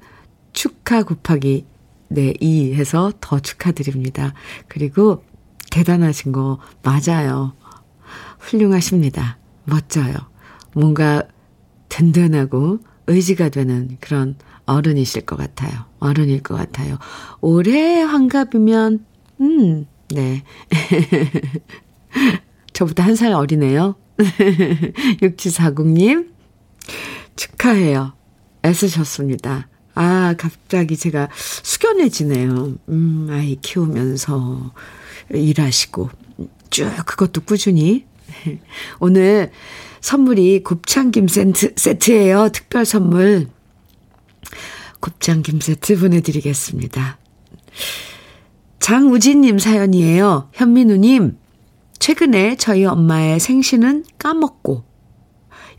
축하 0.54 1.04
곱하기 1.04 1.66
네, 2.08 2.34
2 2.40 2.74
해서 2.74 3.12
더 3.20 3.42
축하드립니다. 3.42 4.34
그리고 4.70 5.26
대단하신 5.72 6.32
거 6.32 6.59
맞아요. 6.84 7.53
훌륭하십니다. 8.39 9.38
멋져요. 9.65 10.13
뭔가 10.74 11.24
든든하고 11.89 12.80
의지가 13.07 13.49
되는 13.49 13.97
그런 13.99 14.36
어른이실 14.65 15.26
것 15.26 15.36
같아요. 15.38 15.86
어른일 15.99 16.43
것 16.43 16.55
같아요. 16.55 16.97
올해 17.41 18.01
환갑이면, 18.01 19.05
음, 19.41 19.86
네. 20.09 20.43
저보다 22.74 23.03
한 23.03 23.15
살 23.15 23.34
어리네요. 23.34 23.95
6740님, 24.18 26.30
축하해요. 27.36 28.13
애쓰셨습니다. 28.65 29.68
아, 29.95 30.36
갑자기 30.38 30.95
제가 30.97 31.30
숙연해지네요. 31.34 32.76
음, 32.89 33.28
아이 33.32 33.55
키우면서 33.61 34.74
일하시고, 35.34 36.10
쭉 36.70 36.92
그것도 37.06 37.42
꾸준히. 37.42 38.06
오늘 39.00 39.52
선물이 40.02 40.64
곱창김 40.64 41.28
세트, 41.28 41.74
세트예요. 41.76 42.50
특별 42.50 42.86
선물. 42.86 43.48
곱창김 45.00 45.60
세트 45.60 46.00
보내드리겠습니다. 46.00 47.18
장우진님 48.80 49.60
사연이에요. 49.60 50.50
현민우님, 50.54 51.38
최근에 52.00 52.56
저희 52.56 52.86
엄마의 52.86 53.40
생신은 53.40 54.06
까먹고, 54.18 54.86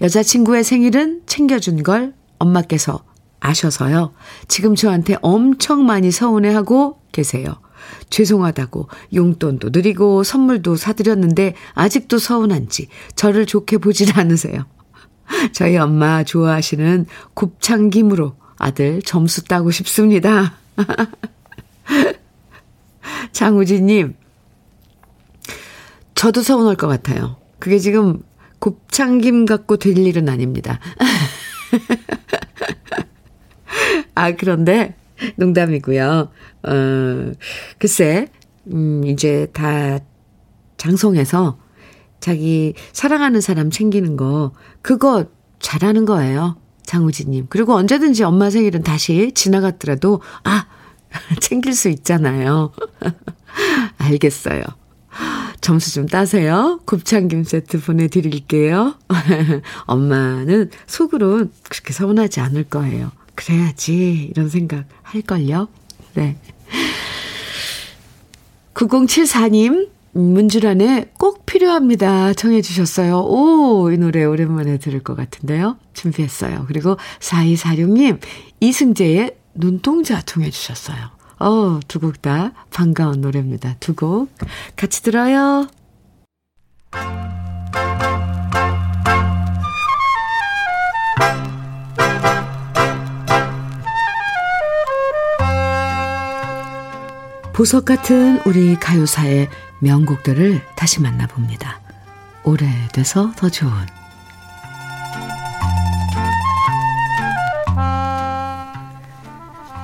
여자친구의 0.00 0.62
생일은 0.62 1.22
챙겨준 1.26 1.82
걸 1.82 2.14
엄마께서 2.38 3.04
아셔서요. 3.40 4.12
지금 4.46 4.74
저한테 4.74 5.16
엄청 5.22 5.86
많이 5.86 6.10
서운해하고 6.10 7.00
계세요. 7.12 7.54
죄송하다고 8.10 8.88
용돈도 9.14 9.70
드리고 9.70 10.22
선물도 10.22 10.76
사드렸는데 10.76 11.54
아직도 11.74 12.18
서운한지 12.18 12.88
저를 13.14 13.46
좋게 13.46 13.78
보질 13.78 14.18
않으세요. 14.18 14.66
저희 15.52 15.76
엄마 15.76 16.24
좋아하시는 16.24 17.06
곱창김으로 17.34 18.34
아들 18.58 19.02
점수 19.02 19.44
따고 19.44 19.70
싶습니다. 19.70 20.54
장우진님, 23.32 24.14
저도 26.14 26.42
서운할 26.42 26.76
것 26.76 26.88
같아요. 26.88 27.36
그게 27.58 27.78
지금 27.78 28.22
곱창김 28.58 29.46
갖고 29.46 29.76
될 29.76 29.98
일은 29.98 30.28
아닙니다. 30.28 30.80
아, 34.14 34.32
그런데 34.32 34.96
농담이고요. 35.36 36.30
어, 36.62 37.32
글쎄, 37.78 38.28
음, 38.72 39.04
이제 39.04 39.46
다 39.52 39.98
장송해서 40.76 41.58
자기 42.20 42.74
사랑하는 42.92 43.40
사람 43.40 43.70
챙기는 43.70 44.16
거, 44.16 44.52
그거 44.82 45.26
잘하는 45.60 46.04
거예요. 46.04 46.56
장우진님. 46.84 47.46
그리고 47.50 47.74
언제든지 47.74 48.24
엄마 48.24 48.50
생일은 48.50 48.82
다시 48.82 49.32
지나갔더라도, 49.34 50.22
아, 50.44 50.66
챙길 51.40 51.74
수 51.74 51.88
있잖아요. 51.88 52.72
알겠어요. 53.98 54.62
점수 55.60 55.92
좀 55.92 56.06
따세요. 56.06 56.80
곱창김 56.86 57.44
세트 57.44 57.80
보내드릴게요. 57.80 58.94
엄마는 59.86 60.70
속으로 60.86 61.46
그렇게 61.68 61.92
서운하지 61.92 62.40
않을 62.40 62.64
거예요. 62.64 63.10
그래야지. 63.42 64.28
이런 64.30 64.48
생각 64.48 64.84
할걸요. 65.02 65.68
네. 66.14 66.36
9074님, 68.74 69.88
문주란에 70.12 71.10
꼭 71.18 71.46
필요합니다. 71.46 72.32
청해 72.34 72.62
주셨어요. 72.62 73.20
오, 73.20 73.90
이 73.92 73.96
노래 73.98 74.24
오랜만에 74.24 74.78
들을 74.78 75.00
것 75.02 75.16
같은데요. 75.16 75.76
준비했어요. 75.94 76.64
그리고 76.66 76.96
4246님, 77.20 78.18
이승재의 78.60 79.36
눈동자 79.54 80.20
청해 80.22 80.50
주셨어요. 80.50 81.10
어, 81.40 81.78
두 81.86 82.00
곡 82.00 82.20
다 82.22 82.52
반가운 82.70 83.20
노래입니다. 83.20 83.76
두 83.78 83.94
곡 83.94 84.30
같이 84.76 85.02
들어요. 85.02 85.68
보석 97.58 97.86
같은 97.86 98.40
우리 98.46 98.76
가요사의 98.76 99.48
명곡들을 99.80 100.62
다시 100.76 101.02
만나봅니다. 101.02 101.80
오래돼서 102.44 103.32
더 103.34 103.48
좋은 103.48 103.72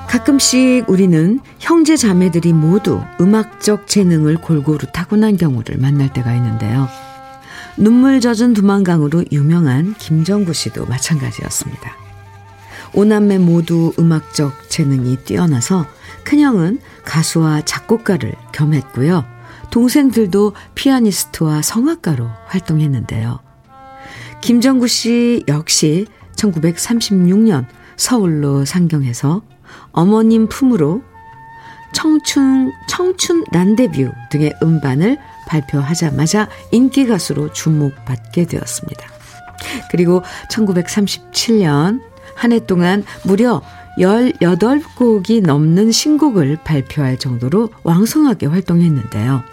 가끔씩 0.07 0.89
우리는 0.89 1.41
형제 1.59 1.97
자매들이 1.97 2.53
모두 2.53 3.01
음악적 3.19 3.89
재능을 3.89 4.37
골고루 4.37 4.87
타고난 4.93 5.35
경우를 5.35 5.75
만날 5.77 6.13
때가 6.13 6.33
있는데요. 6.35 6.87
눈물 7.75 8.21
젖은 8.21 8.53
두만강으로 8.53 9.25
유명한 9.33 9.95
김정구 9.95 10.53
씨도 10.53 10.85
마찬가지였습니다. 10.85 11.91
오남매 12.93 13.39
모두 13.39 13.91
음악적 13.99 14.69
재능이 14.69 15.17
뛰어나서 15.25 15.85
큰형은 16.23 16.79
가수와 17.05 17.61
작곡가를 17.61 18.33
겸했고요. 18.51 19.25
동생들도 19.71 20.53
피아니스트와 20.75 21.61
성악가로 21.61 22.29
활동했는데요. 22.47 23.39
김정구 24.41 24.87
씨 24.87 25.43
역시 25.47 26.07
1936년 26.35 27.65
서울로 27.97 28.65
상경해서 28.65 29.41
어머님 29.91 30.47
품으로 30.47 31.01
청춘, 31.93 32.71
청춘 32.89 33.45
난데뷰 33.51 34.11
등의 34.29 34.53
음반을 34.61 35.17
발표하자마자 35.47 36.49
인기 36.71 37.07
가수로 37.07 37.53
주목받게 37.53 38.45
되었습니다. 38.45 39.07
그리고 39.89 40.21
1937년 40.51 42.01
한 42.35 42.51
해 42.51 42.59
동안 42.59 43.03
무려 43.23 43.61
18곡이 43.97 45.41
넘는 45.41 45.91
신곡을 45.91 46.57
발표할 46.63 47.17
정도로 47.17 47.69
왕성하게 47.83 48.47
활동했는데요. 48.47 49.43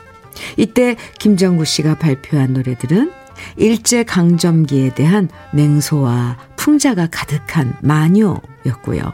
이때 0.56 0.96
김정구 1.18 1.64
씨가 1.64 1.96
발표한 1.98 2.52
노래들은 2.52 3.12
일제 3.56 4.04
강점기에 4.04 4.94
대한 4.94 5.28
냉소와 5.52 6.38
풍자가 6.56 7.08
가득한 7.10 7.74
마녀였고요. 7.82 9.12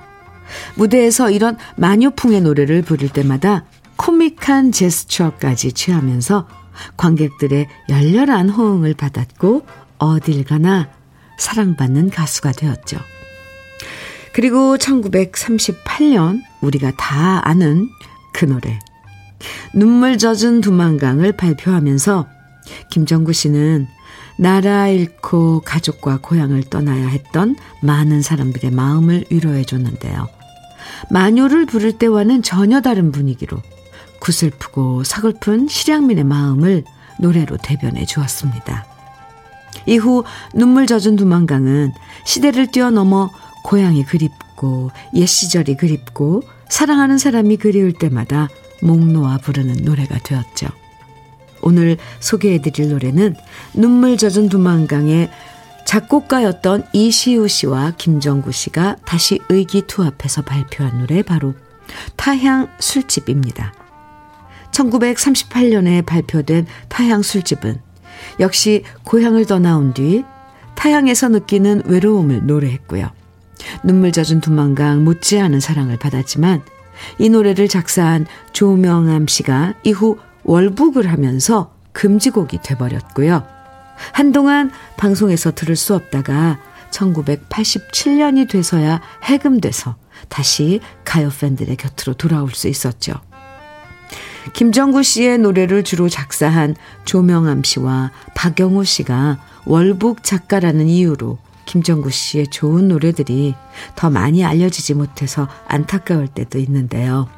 무대에서 0.76 1.30
이런 1.30 1.56
마녀풍의 1.76 2.40
노래를 2.42 2.82
부를 2.82 3.08
때마다 3.08 3.64
코믹한 3.96 4.72
제스처까지 4.72 5.72
취하면서 5.72 6.46
관객들의 6.96 7.66
열렬한 7.88 8.48
호응을 8.50 8.94
받았고 8.94 9.66
어딜 9.98 10.44
가나 10.44 10.88
사랑받는 11.38 12.10
가수가 12.10 12.52
되었죠. 12.52 12.98
그리고 14.38 14.76
1938년 14.76 16.42
우리가 16.60 16.92
다 16.96 17.40
아는 17.42 17.90
그 18.32 18.44
노래 18.44 18.78
눈물 19.74 20.16
젖은 20.16 20.60
두만강을 20.60 21.32
발표하면서 21.32 22.24
김정구 22.88 23.32
씨는 23.32 23.88
나라 24.38 24.86
잃고 24.86 25.62
가족과 25.64 26.20
고향을 26.22 26.62
떠나야 26.70 27.08
했던 27.08 27.56
많은 27.82 28.22
사람들의 28.22 28.70
마음을 28.70 29.24
위로해 29.28 29.64
줬는데요. 29.64 30.28
마녀를 31.10 31.66
부를 31.66 31.98
때와는 31.98 32.44
전혀 32.44 32.80
다른 32.80 33.10
분위기로 33.10 33.60
구슬프고 34.20 35.02
서글픈 35.02 35.66
실향민의 35.66 36.22
마음을 36.22 36.84
노래로 37.18 37.56
대변해 37.56 38.06
주었습니다. 38.06 38.86
이후 39.86 40.22
눈물 40.54 40.86
젖은 40.86 41.16
두만강은 41.16 41.92
시대를 42.24 42.68
뛰어넘어 42.68 43.30
고향이 43.64 44.04
그립고 44.04 44.90
옛 45.14 45.26
시절이 45.26 45.76
그립고 45.76 46.42
사랑하는 46.68 47.18
사람이 47.18 47.56
그리울 47.56 47.92
때마다 47.92 48.48
목 48.82 49.04
놓아 49.04 49.38
부르는 49.38 49.84
노래가 49.84 50.18
되었죠. 50.18 50.68
오늘 51.62 51.96
소개해드릴 52.20 52.90
노래는 52.90 53.34
눈물 53.74 54.16
젖은 54.16 54.48
두만강의 54.48 55.30
작곡가였던 55.84 56.84
이시우 56.92 57.48
씨와 57.48 57.94
김정구 57.96 58.52
씨가 58.52 58.96
다시 59.04 59.40
의기투합해서 59.48 60.42
발표한 60.42 60.98
노래 60.98 61.22
바로 61.22 61.54
타향 62.16 62.68
술집입니다. 62.78 63.72
1938년에 64.70 66.04
발표된 66.04 66.66
타향 66.88 67.22
술집은 67.22 67.80
역시 68.38 68.84
고향을 69.04 69.46
떠나온 69.46 69.94
뒤 69.94 70.24
타향에서 70.74 71.28
느끼는 71.30 71.82
외로움을 71.86 72.46
노래했고요. 72.46 73.17
눈물 73.82 74.12
젖은 74.12 74.40
두만강 74.40 75.04
못지않은 75.04 75.60
사랑을 75.60 75.96
받았지만 75.96 76.62
이 77.18 77.28
노래를 77.28 77.68
작사한 77.68 78.26
조명암 78.52 79.26
씨가 79.28 79.74
이후 79.84 80.18
월북을 80.44 81.10
하면서 81.10 81.72
금지곡이 81.92 82.60
돼버렸고요. 82.62 83.44
한동안 84.12 84.70
방송에서 84.96 85.52
들을 85.52 85.76
수 85.76 85.94
없다가 85.94 86.58
1987년이 86.90 88.48
돼서야 88.48 89.00
해금돼서 89.24 89.96
다시 90.28 90.80
가요 91.04 91.30
팬들의 91.30 91.76
곁으로 91.76 92.14
돌아올 92.14 92.50
수 92.52 92.68
있었죠. 92.68 93.14
김정구 94.54 95.02
씨의 95.02 95.38
노래를 95.38 95.84
주로 95.84 96.08
작사한 96.08 96.74
조명암 97.04 97.64
씨와 97.64 98.12
박영호 98.34 98.84
씨가 98.84 99.38
월북 99.66 100.24
작가라는 100.24 100.86
이유로 100.86 101.38
김정구 101.68 102.10
씨의 102.10 102.48
좋은 102.48 102.88
노래들이 102.88 103.54
더 103.94 104.08
많이 104.08 104.42
알려지지 104.42 104.94
못해서 104.94 105.46
안타까울 105.68 106.26
때도 106.26 106.58
있는데요. 106.58 107.28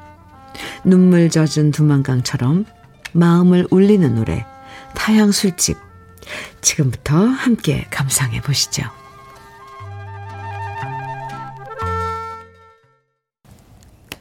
눈물 0.85 1.31
젖은 1.31 1.73
두만강처럼 1.73 2.65
마음을 3.13 3.67
울리는 3.71 4.15
노래, 4.15 4.47
타향 4.95 5.33
술집. 5.33 5.77
지금부터 6.61 7.17
함께 7.17 7.87
감상해 7.91 8.41
보시죠. 8.41 8.85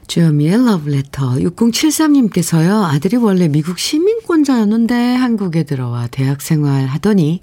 주현미의 0.07 0.65
러브레터 0.65 1.35
6073님께서요. 1.35 2.83
아들이 2.83 3.15
원래 3.15 3.47
미국 3.47 3.77
시민권자였는데 3.77 5.13
한국에 5.13 5.61
들어와 5.63 6.07
대학 6.07 6.41
생활 6.41 6.87
하더니 6.87 7.41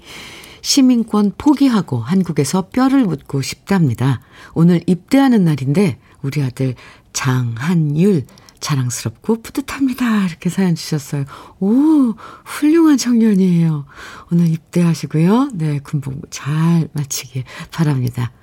시민권 0.67 1.35
포기하고 1.37 1.99
한국에서 1.99 2.67
뼈를 2.67 3.05
묻고 3.05 3.41
싶답니다. 3.41 4.19
오늘 4.53 4.81
입대하는 4.85 5.45
날인데 5.45 5.97
우리 6.21 6.43
아들 6.43 6.75
장한율 7.13 8.25
자랑스럽고 8.59 9.43
뿌듯합니다. 9.43 10.25
이렇게 10.25 10.49
사연 10.49 10.75
주셨어요. 10.75 11.23
오, 11.61 12.15
훌륭한 12.43 12.97
청년이에요. 12.97 13.85
오늘 14.29 14.49
입대하시고요. 14.49 15.51
네, 15.53 15.79
군복무 15.79 16.23
잘 16.31 16.89
마치길 16.91 17.45
바랍니다. 17.71 18.33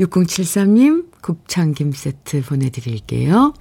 6073님 0.00 1.20
곱창김 1.20 1.92
세트 1.92 2.44
보내드릴게요. 2.46 3.52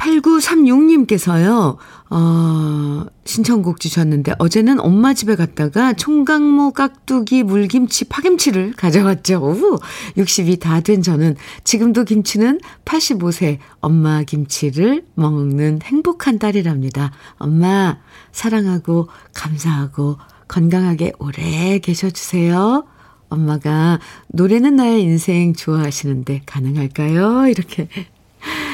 8936님께서요, 0.00 1.76
어, 2.10 3.06
신청곡 3.24 3.80
주셨는데, 3.80 4.34
어제는 4.38 4.80
엄마 4.80 5.14
집에 5.14 5.36
갔다가 5.36 5.92
총각무, 5.92 6.72
깍두기, 6.72 7.42
물김치, 7.42 8.06
파김치를 8.06 8.72
가져왔죠. 8.72 9.40
오, 9.42 9.78
60이 10.16 10.58
다 10.58 10.80
된 10.80 11.02
저는 11.02 11.36
지금도 11.62 12.04
김치는 12.04 12.58
85세 12.86 13.58
엄마 13.80 14.22
김치를 14.22 15.04
먹는 15.14 15.80
행복한 15.82 16.38
딸이랍니다. 16.38 17.12
엄마, 17.36 17.98
사랑하고, 18.32 19.08
감사하고, 19.34 20.16
건강하게 20.48 21.12
오래 21.18 21.78
계셔주세요. 21.78 22.84
엄마가 23.28 24.00
노래는 24.28 24.76
나의 24.76 25.02
인생 25.02 25.54
좋아하시는데 25.54 26.42
가능할까요? 26.46 27.46
이렇게 27.46 27.88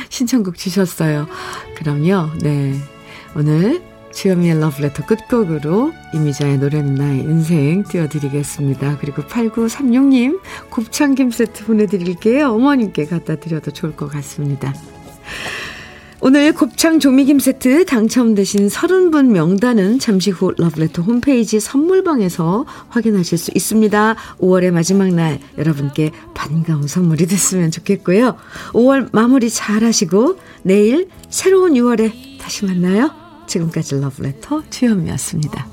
신청곡 0.08 0.56
주셨어요. 0.56 1.26
그럼요, 1.76 2.30
네. 2.40 2.74
오늘 3.34 3.82
주현미의 4.12 4.60
러브레터 4.60 5.04
끝곡으로 5.04 5.92
이미자의 6.14 6.56
노래는 6.58 6.94
나의 6.94 7.20
인생 7.20 7.84
띄워드리겠습니다. 7.84 8.96
그리고 8.98 9.22
8936님 9.22 10.40
곱창김 10.70 11.30
세트 11.30 11.66
보내드릴게요. 11.66 12.50
어머님께 12.54 13.04
갖다 13.06 13.36
드려도 13.36 13.72
좋을 13.72 13.94
것 13.94 14.08
같습니다. 14.08 14.72
오늘 16.20 16.52
곱창 16.54 16.98
조미김 16.98 17.38
세트 17.38 17.84
당첨되신 17.84 18.68
30분 18.68 19.26
명단은 19.26 19.98
잠시 19.98 20.30
후 20.30 20.52
러브레터 20.56 21.02
홈페이지 21.02 21.60
선물방에서 21.60 22.64
확인하실 22.88 23.38
수 23.38 23.50
있습니다. 23.54 24.16
5월의 24.40 24.70
마지막 24.70 25.08
날 25.08 25.38
여러분께 25.58 26.10
반가운 26.34 26.88
선물이 26.88 27.26
됐으면 27.26 27.70
좋겠고요. 27.70 28.36
5월 28.72 29.10
마무리 29.12 29.50
잘 29.50 29.84
하시고 29.84 30.38
내일 30.62 31.08
새로운 31.28 31.74
6월에 31.74 32.38
다시 32.40 32.64
만나요. 32.64 33.10
지금까지 33.46 34.00
러브레터 34.00 34.62
주현미였습니다. 34.70 35.68